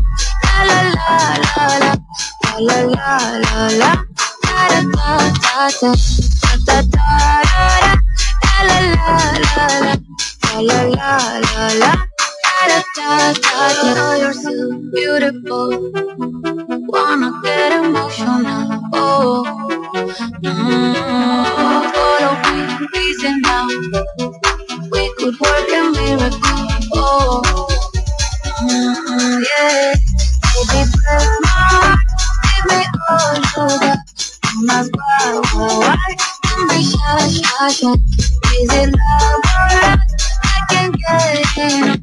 La 0.45 0.65
la 0.65 0.81
la 0.97 1.17
la 1.45 1.67
la 1.79 1.95
la 2.59 2.83
la 2.83 3.39
la 3.39 3.69
la 3.79 4.28
Yeah, 29.41 29.95
baby, 30.55 30.91
press 30.93 31.29
my, 31.43 31.97
give 32.43 32.65
me 32.71 32.85
all 33.09 33.37
you 33.37 33.81
got 33.81 34.18
más 34.67 34.91
guau. 34.91 35.83
I 35.83 36.17
can 36.43 36.69
be 36.69 36.83
shy, 36.83 37.29
shy, 37.31 37.71
shy. 37.71 37.95
Easy 38.55 38.85
lover, 38.87 39.99
I 40.43 40.61
can 40.69 40.93
get 40.93 41.57
it. 41.57 42.01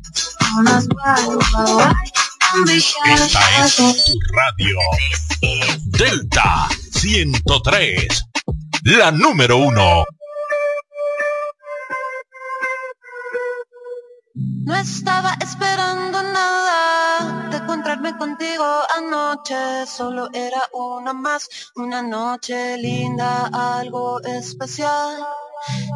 Más 0.63 0.87
guau, 0.87 1.39
guau. 1.51 1.79
I 1.79 1.93
can 2.39 2.65
be 2.65 2.79
shy, 2.79 3.15
shy, 3.15 3.67
shy. 3.67 4.13
Radio 4.33 4.79
Delta 5.85 6.67
103, 6.91 8.25
la 8.83 9.11
número 9.11 9.57
uno. 9.57 10.05
No 14.65 14.75
estaba 14.75 15.37
esperando 15.39 16.21
nada 16.23 16.84
encontrarme 17.75 18.17
contigo 18.17 18.63
anoche, 18.95 19.85
solo 19.85 20.29
era 20.31 20.61
una 20.71 21.11
más, 21.11 21.49
una 21.75 22.01
noche 22.01 22.77
linda, 22.77 23.49
algo 23.51 24.21
especial. 24.21 25.27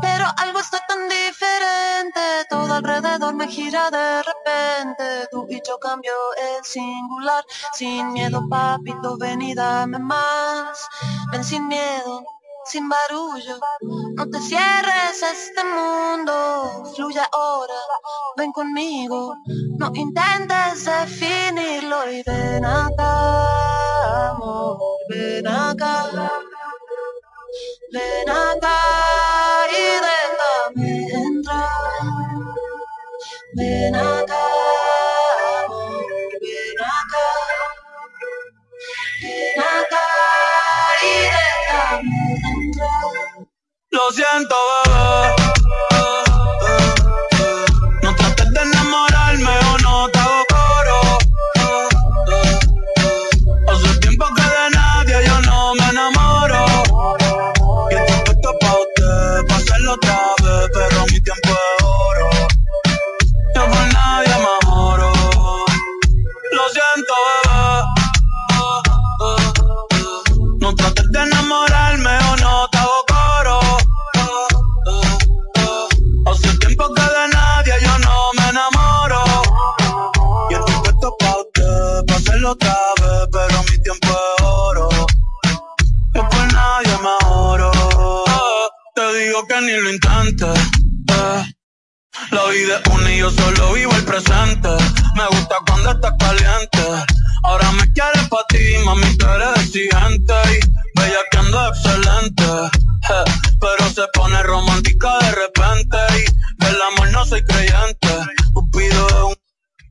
Pero 0.01 0.25
algo 0.37 0.59
está 0.59 0.85
tan 0.85 1.07
diferente, 1.07 2.19
todo 2.49 2.73
alrededor 2.73 3.33
me 3.33 3.47
gira 3.47 3.89
de 3.91 4.23
repente, 4.23 5.27
tú 5.31 5.47
y 5.49 5.61
yo 5.65 5.79
cambio 5.79 6.11
el 6.35 6.65
singular, 6.65 7.45
sin 7.73 8.11
miedo 8.11 8.45
papito, 8.49 9.17
ven 9.17 9.41
y 9.41 9.53
dame 9.55 9.99
más, 9.99 10.85
ven 11.31 11.45
sin 11.45 11.65
miedo. 11.69 12.38
Sin 12.69 12.87
barullo, 12.87 13.59
no 14.15 14.29
te 14.29 14.39
cierres 14.41 15.23
este 15.23 15.63
mundo, 15.63 16.83
fluye 16.95 17.19
ahora, 17.31 17.73
ven 18.37 18.51
conmigo, 18.51 19.35
no 19.79 19.91
intentes 19.95 20.85
definirlo 20.85 22.11
y 22.11 22.21
ven 22.21 22.63
acá, 22.63 24.29
amor, 24.29 24.77
ven 25.09 25.47
acá, 25.47 26.05
ven 27.91 28.29
acá 28.29 28.77
y 29.71 29.83
déjame 30.05 31.07
entrar, 31.11 31.69
ven 33.55 33.95
acá, 33.95 34.45
ven 36.39 36.81
acá, 36.81 37.27
ven 39.23 39.59
acá 39.59 39.88
Lo 43.91 44.11
siento, 44.11 44.55
bebé. 44.85 45.48
Que 89.47 89.61
ni 89.61 89.71
lo 89.71 89.89
intentes. 89.91 90.59
eh. 91.11 91.53
La 92.31 92.45
vida 92.47 92.81
es 92.83 92.91
una 92.93 93.13
y 93.13 93.19
yo 93.19 93.29
solo 93.31 93.73
vivo 93.73 93.91
el 93.95 94.03
presente. 94.03 94.69
Me 95.15 95.25
gusta 95.27 95.55
cuando 95.65 95.91
estás 95.91 96.13
caliente. 96.19 97.05
Ahora 97.43 97.71
me 97.73 97.91
quieres 97.93 98.27
pa' 98.29 98.45
ti, 98.49 98.59
mami, 98.85 99.17
tú 99.17 99.25
eres 99.27 99.63
exigente. 99.63 100.33
Y 100.51 100.99
bella 100.99 101.19
que 101.31 101.37
ando 101.37 101.67
excelente. 101.69 102.43
eh, 102.43 103.31
Pero 103.61 103.89
se 103.89 104.03
pone 104.13 104.43
romántica 104.43 105.19
de 105.19 105.31
repente. 105.31 105.97
Y 106.17 106.65
del 106.65 106.81
amor 106.81 107.11
no 107.11 107.25
soy 107.25 107.43
creyente. 107.45 108.09
Cupido 108.53 109.07
es 109.07 109.13
un 109.23 109.35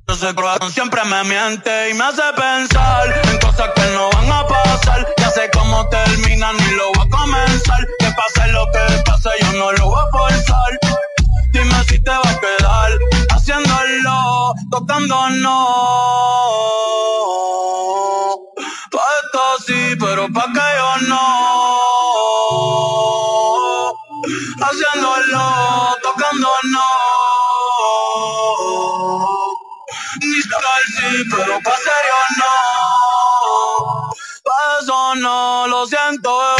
no 0.08 0.14
sé, 0.14 0.34
siempre 0.72 1.04
me 1.04 1.22
miente 1.24 1.90
y 1.90 1.94
me 1.94 2.04
hace 2.04 2.22
pensar 2.34 3.20
en 3.30 3.38
cosas 3.40 3.70
que 3.76 3.82
no 3.94 4.08
van 4.10 4.32
a 4.32 4.46
pasar. 4.46 5.06
Ya 5.18 5.30
sé 5.30 5.50
cómo 5.52 5.86
terminan 5.90 6.56
y 6.56 6.74
lo 6.76 6.92
voy 6.94 7.06
a 7.06 7.10
comenzar. 7.10 7.86
Pase 8.18 8.48
lo 8.50 8.66
que 8.72 8.84
pase, 9.04 9.30
yo 9.40 9.52
no 9.52 9.70
lo 9.70 9.86
voy 9.90 10.00
a 10.00 10.06
forzar. 10.10 10.72
Dime 11.52 11.84
si 11.88 12.02
te 12.02 12.10
va 12.10 12.28
a 12.28 12.40
quedar 12.40 12.90
haciéndolo, 13.30 14.54
tocándonos. 14.72 15.52
Pa' 18.90 19.08
esto 19.22 19.42
sí, 19.66 19.80
pero 20.00 20.26
pa' 20.32 20.48
que 20.52 20.68
yo 20.78 20.90
no. 21.06 21.22
Haciéndolo, 24.66 25.44
tocándonos. 26.02 26.82
Ni 30.22 30.40
tal 30.50 30.82
sí, 30.96 31.24
pero 31.30 31.54
pa' 31.62 31.76
serio 31.86 32.18
no. 32.38 32.52
Pa' 34.44 34.78
eso 34.82 35.14
no, 35.14 35.68
lo 35.68 35.86
siento, 35.86 36.57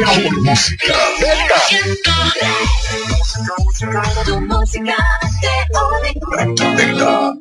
mejor 0.00 0.32
música. 0.42 0.94
Tu 4.24 4.40
música 4.40 4.96
te 5.40 5.48
Delta. 6.76 7.32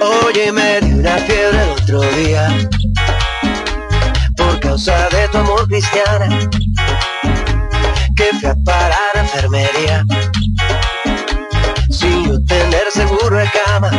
Oye, 0.00 0.52
me 0.52 0.80
dio 0.80 0.96
una 0.96 1.16
fiebre 1.18 1.62
el 1.62 1.70
otro 1.70 2.02
día 2.16 2.68
por 4.36 4.60
causa 4.60 5.08
de 5.08 5.28
tu 5.28 5.38
amor 5.38 5.66
cristiana 5.68 6.28
que 8.16 8.24
fui 8.38 8.48
a 8.48 8.54
parar 8.64 9.16
a 9.16 9.20
enfermería 9.20 10.04
sin 11.90 12.26
yo 12.26 12.44
tener 12.44 12.90
seguro 12.92 13.36
de 13.36 13.50
cama 13.50 13.90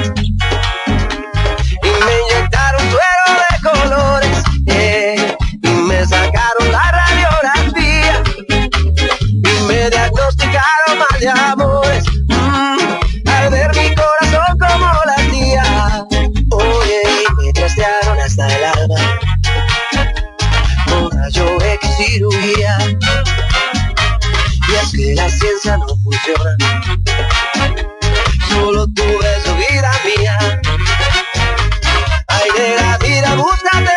y 22.17 22.63
es 24.73 24.91
que 24.93 25.15
la 25.15 25.29
ciencia 25.29 25.77
no 25.77 25.87
funciona. 25.97 26.55
Solo 28.47 28.87
tú 28.87 29.03
eres 29.03 29.57
vida 29.57 29.91
mía. 30.05 30.61
Ay 32.27 32.49
de 32.57 32.75
la 32.77 32.97
vida 32.99 33.35
búscate 33.35 33.94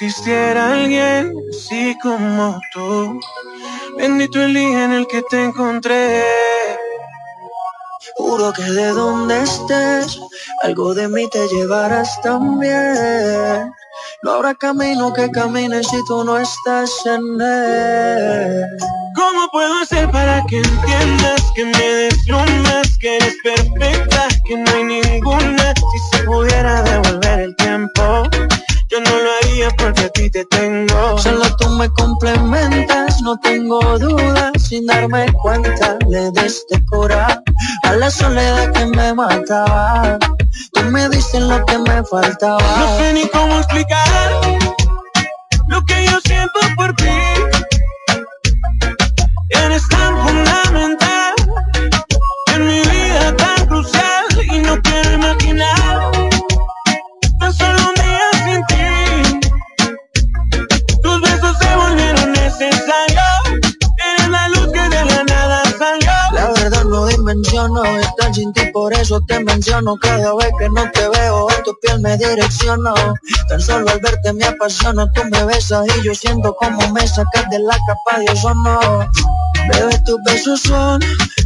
existir 0.00 0.56
alguien 0.56 1.34
así 1.50 1.96
como 2.00 2.60
tú. 2.72 3.18
Bendito 3.96 4.40
el 4.40 4.54
día 4.54 4.84
en 4.84 4.92
el 4.92 5.06
que 5.08 5.22
te 5.22 5.42
encontré. 5.42 6.24
Juro 8.14 8.52
que 8.52 8.62
de 8.62 8.90
donde 8.90 9.42
estés, 9.42 10.20
algo 10.62 10.94
de 10.94 11.08
mí 11.08 11.28
te 11.30 11.48
llevarás 11.48 12.20
también. 12.22 13.72
No 14.22 14.32
habrá 14.34 14.54
camino 14.54 15.12
que 15.12 15.28
camine 15.32 15.82
si 15.82 16.04
tú 16.06 16.22
no 16.22 16.38
estás 16.38 16.90
en 17.06 17.40
él. 17.40 18.66
¿Cómo 19.16 19.48
puedo 19.50 19.80
hacer 19.80 20.08
para 20.12 20.44
que 20.46 20.58
entiendas 20.58 21.42
que 21.56 21.64
me 21.64 21.86
deslumbras, 21.94 22.96
que 22.98 23.16
eres 23.16 23.36
perfecta, 23.42 24.28
que 24.46 24.56
no 24.58 24.70
hay 24.70 24.84
ninguna? 24.84 25.74
Si 25.74 26.16
se 26.16 26.22
pudiera 26.22 26.82
devolver 26.82 27.40
el 27.40 27.56
tiempo, 27.56 28.28
yo 28.88 29.00
no 29.00 29.10
lo 29.18 29.30
haría 29.42 29.68
porque 29.76 30.02
a 30.02 30.08
ti 30.10 30.30
te 30.30 30.44
tengo. 30.46 31.18
Solo 31.18 31.44
tú 31.56 31.68
me 31.70 31.88
complementas, 31.90 33.20
no 33.22 33.38
tengo 33.38 33.98
dudas, 33.98 34.52
sin 34.62 34.86
darme 34.86 35.30
cuenta 35.32 35.98
le 36.08 36.30
des 36.32 36.64
decorar 36.70 37.42
a 37.84 37.92
la 37.92 38.10
soledad 38.10 38.72
que 38.72 38.86
me 38.86 39.12
mataba. 39.14 40.18
Tú 40.72 40.82
me 40.84 41.08
diste 41.10 41.40
lo 41.40 41.64
que 41.66 41.78
me 41.78 42.02
faltaba. 42.04 42.76
No 42.78 42.98
sé 42.98 43.12
ni 43.12 43.28
cómo 43.28 43.58
explicar 43.58 44.40
lo 45.68 45.84
que 45.84 46.06
yo 46.06 46.18
siento 46.24 46.60
por 46.76 46.94
ti. 46.94 47.57
No 67.38 67.42
dimensiono 67.42 67.84
estar 67.84 68.34
sin 68.34 68.52
ti, 68.52 68.62
por 68.72 68.92
eso 68.92 69.20
te 69.20 69.42
menciono 69.44 69.96
cada 69.96 70.34
vez 70.34 70.50
que 70.58 70.68
no 70.68 70.90
te 70.90 71.08
veo, 71.08 71.48
en 71.50 71.62
tu 71.62 71.78
piel 71.80 72.00
me 72.00 72.16
direcciono. 72.16 72.94
Tan 73.48 73.60
solo 73.60 73.90
al 73.90 74.00
verte 74.00 74.32
me 74.32 74.44
apasiono, 74.44 75.10
tú 75.12 75.22
me 75.30 75.44
besas 75.44 75.86
y 75.98 76.02
yo 76.02 76.14
siento 76.14 76.54
como 76.56 76.92
me 76.92 77.06
sacas 77.06 77.48
de 77.50 77.58
la 77.60 77.76
capa 77.86 78.20
de 78.20 78.30
ozono. 78.32 78.80
Bebé, 79.70 80.00
tus 80.04 80.16
besos 80.24 80.60
son 80.60 81.00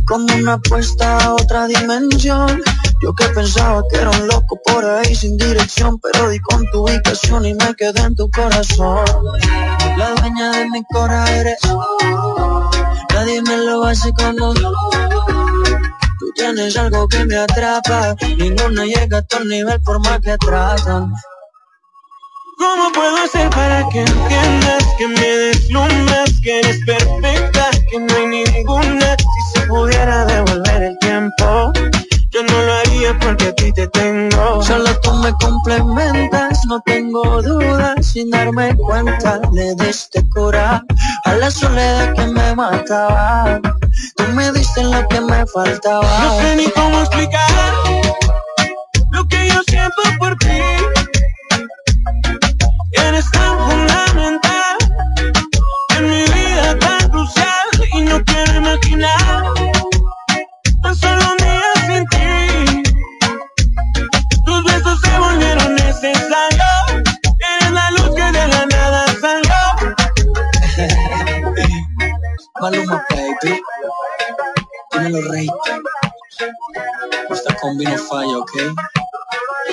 como 0.07 0.35
una 0.35 0.55
apuesta 0.55 1.19
a 1.19 1.35
otra 1.35 1.67
dimensión. 1.67 2.63
Yo 3.03 3.13
que 3.15 3.25
pensaba 3.31 3.83
que 3.91 3.97
era 3.97 4.11
un 4.11 4.29
loco 4.29 4.61
por 4.65 4.85
ahí 4.85 5.13
sin 5.13 5.37
dirección, 5.37 5.99
pero 5.99 6.29
di 6.29 6.39
con 6.39 6.65
tu 6.71 6.85
ubicación 6.85 7.45
y 7.45 7.53
me 7.55 7.75
quedé 7.75 8.01
en 8.01 8.15
tu 8.15 8.31
corazón. 8.31 9.05
La 9.97 10.11
dueña 10.15 10.53
de 10.53 10.71
mi 10.71 10.85
corazón 10.85 11.35
eres. 11.35 11.59
Nadie 13.13 13.43
me 13.43 13.57
lo 13.57 13.85
hace 13.85 14.13
como 14.13 14.55
tú. 14.55 14.73
Tú 16.21 16.33
tienes 16.37 16.77
algo 16.77 17.09
que 17.09 17.25
me 17.25 17.39
atrapa. 17.39 18.15
Ninguna 18.39 18.85
llega 18.85 19.19
a 19.19 19.23
tu 19.23 19.45
nivel 19.47 19.83
por 19.83 19.99
más 19.99 20.21
que 20.21 20.37
tratan. 20.39 21.13
¿Cómo 22.59 22.93
puedo 22.93 23.17
hacer 23.17 23.51
para 23.51 23.89
que 23.89 24.03
entiendas 24.03 24.85
que 24.97 25.09
me 25.09 25.27
deslumbras, 25.27 26.31
que 26.45 26.61
eres 26.61 26.79
perfecta, 26.87 27.71
que 27.91 27.99
no 27.99 28.15
hay 28.15 28.27
ninguna? 28.27 29.17
Si 29.17 29.59
se 29.59 29.67
pudiera 29.67 30.25
devolver 30.27 30.83
el 30.85 30.99
tiempo, 31.01 31.73
yo 32.33 32.43
no 32.45 32.63
lo 32.63 32.73
haría 32.73 33.19
porque 33.19 33.49
a 33.49 33.55
ti 33.55 33.73
te 33.73 33.87
tengo. 33.89 34.63
Solo 34.63 34.99
tú 35.01 35.13
me 35.15 35.33
complementas, 35.35 36.61
no 36.67 36.81
tengo 36.81 37.43
dudas, 37.43 38.07
sin 38.07 38.31
darme 38.31 38.75
cuenta 38.77 39.41
le 39.53 39.75
diste 39.75 40.27
cura 40.31 40.83
a 41.25 41.35
la 41.35 41.51
soledad 41.51 42.15
que 42.15 42.27
me 42.27 42.55
mataba. 42.55 43.61
Tú 44.17 44.25
me 44.35 44.51
diste 44.53 44.83
lo 44.83 45.07
que 45.09 45.21
me 45.21 45.47
faltaba. 45.47 46.19
No 46.23 46.41
sé 46.41 46.57
ni 46.57 46.71
cómo 46.71 47.01
explicar 47.01 47.51
lo 49.11 49.29
que 49.29 49.49
yo 49.49 49.63
siento 49.67 50.03
por 50.19 50.37
ti. 50.37 50.61
Eres 52.93 53.31
tan 53.31 53.59
fundamental 53.59 54.42
Maluma 72.63 73.05
baby, 73.11 73.61
dímelo. 74.93 75.33
Esta 77.29 77.57
combi 77.57 77.85
no 77.85 77.99
falla, 77.99 78.39
¿ok? 78.39 78.53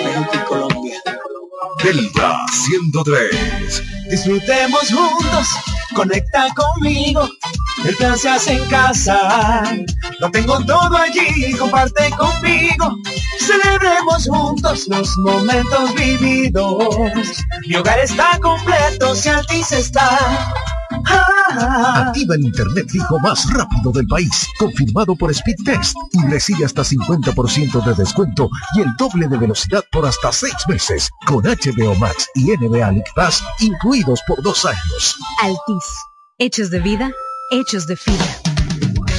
México 0.02 0.30
y 0.34 0.38
Colombia. 0.38 0.98
Delta 1.84 2.36
103. 2.50 3.82
Disfrutemos 4.10 4.92
juntos, 4.92 5.46
conecta 5.94 6.48
conmigo. 6.52 7.28
El 7.84 7.94
plan 7.94 8.18
se 8.18 8.28
hace 8.28 8.54
en 8.54 8.68
casa. 8.68 9.72
Lo 10.18 10.28
tengo 10.32 10.58
todo 10.64 10.96
allí, 10.96 11.52
comparte 11.56 12.10
conmigo. 12.18 12.96
Celebremos 13.38 14.26
juntos 14.26 14.88
los 14.88 15.16
momentos 15.18 15.94
vividos. 15.94 17.08
Mi 17.68 17.76
hogar 17.76 18.00
está 18.00 18.36
completo 18.40 19.14
si 19.14 19.28
Altis 19.28 19.70
está. 19.70 20.52
Activa 21.96 22.34
el 22.34 22.42
internet 22.42 22.86
fijo 22.88 23.18
más 23.18 23.48
rápido 23.52 23.92
del 23.92 24.06
país, 24.06 24.46
confirmado 24.58 25.16
por 25.16 25.30
Speed 25.30 25.56
Test 25.64 25.94
y 26.12 26.26
recibe 26.26 26.64
hasta 26.64 26.82
50% 26.82 27.84
de 27.84 27.94
descuento 27.94 28.48
y 28.74 28.80
el 28.80 28.94
doble 28.96 29.28
de 29.28 29.36
velocidad 29.36 29.84
por 29.90 30.06
hasta 30.06 30.32
6 30.32 30.52
meses, 30.68 31.10
con 31.26 31.42
HBO 31.44 31.94
Max 31.96 32.28
y 32.34 32.52
NBA 32.52 32.92
League 32.92 33.10
Pass 33.14 33.42
incluidos 33.60 34.20
por 34.26 34.42
dos 34.42 34.64
años. 34.64 35.16
Altis. 35.42 35.84
Hechos 36.38 36.70
de 36.70 36.80
vida, 36.80 37.10
hechos 37.50 37.86
de 37.86 37.96
fibra. 37.96 38.24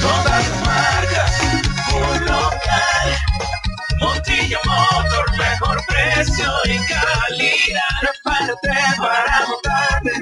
Todas 0.00 0.24
las 0.26 0.64
marcas, 0.64 1.40
un 1.94 2.24
local. 2.24 3.08
Montilla 4.00 4.58
Motor, 4.64 5.38
mejor 5.38 5.80
precio 5.86 6.50
y 6.64 6.78
calidad. 6.88 7.80
Prepárate 8.00 8.68
para 8.98 9.46
montarte 9.46 10.21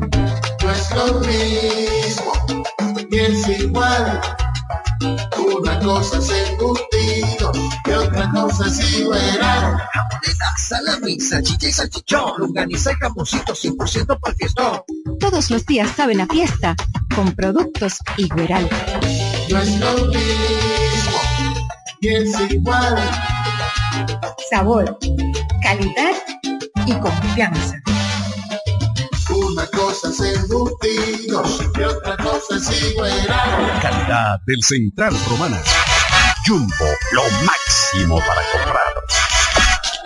No 0.64 0.72
es 0.72 0.90
lo 0.96 1.20
mismo, 1.20 2.34
es 3.12 3.48
igual. 3.60 4.20
Una 5.38 5.80
cosa 5.80 6.18
y 6.18 6.22
es 8.62 9.00
igual. 9.00 9.22
Jamoneta, 9.42 10.58
salami, 10.58 11.20
salchicha 11.20 11.68
y 11.68 11.72
salchichón, 11.72 12.34
longaniza 12.38 12.92
y 12.92 12.96
jamoncito 12.96 13.54
100% 13.54 14.20
para 14.20 14.32
el 14.32 14.36
fiestón. 14.36 14.82
Todos 15.20 15.50
los 15.50 15.66
días 15.66 15.90
saben 15.96 16.22
a 16.22 16.28
fiesta 16.28 16.76
con 17.16 17.32
productos 17.34 17.98
Igueral. 18.18 18.70
No 19.50 19.60
es 19.60 19.80
lo 19.80 19.94
mismo, 20.08 21.20
ni 22.02 22.10
es 22.10 22.52
igual. 22.52 22.98
Sabor, 24.50 24.98
calidad 25.62 26.16
y 26.86 26.94
confianza. 26.94 27.82
Una 29.30 29.66
cosa 29.68 30.10
es 30.10 30.20
embutidos 30.20 31.62
y 31.76 31.84
otra 31.84 32.18
cosa 32.18 32.56
es 32.58 32.92
igual. 32.92 33.28
Calidad 33.82 34.40
del 34.46 34.64
Central 34.64 35.16
Romana. 35.30 35.60
Jumbo, 36.46 36.86
lo 37.14 37.24
máximo 37.46 38.18
para 38.18 38.42
comprar. 38.52 38.93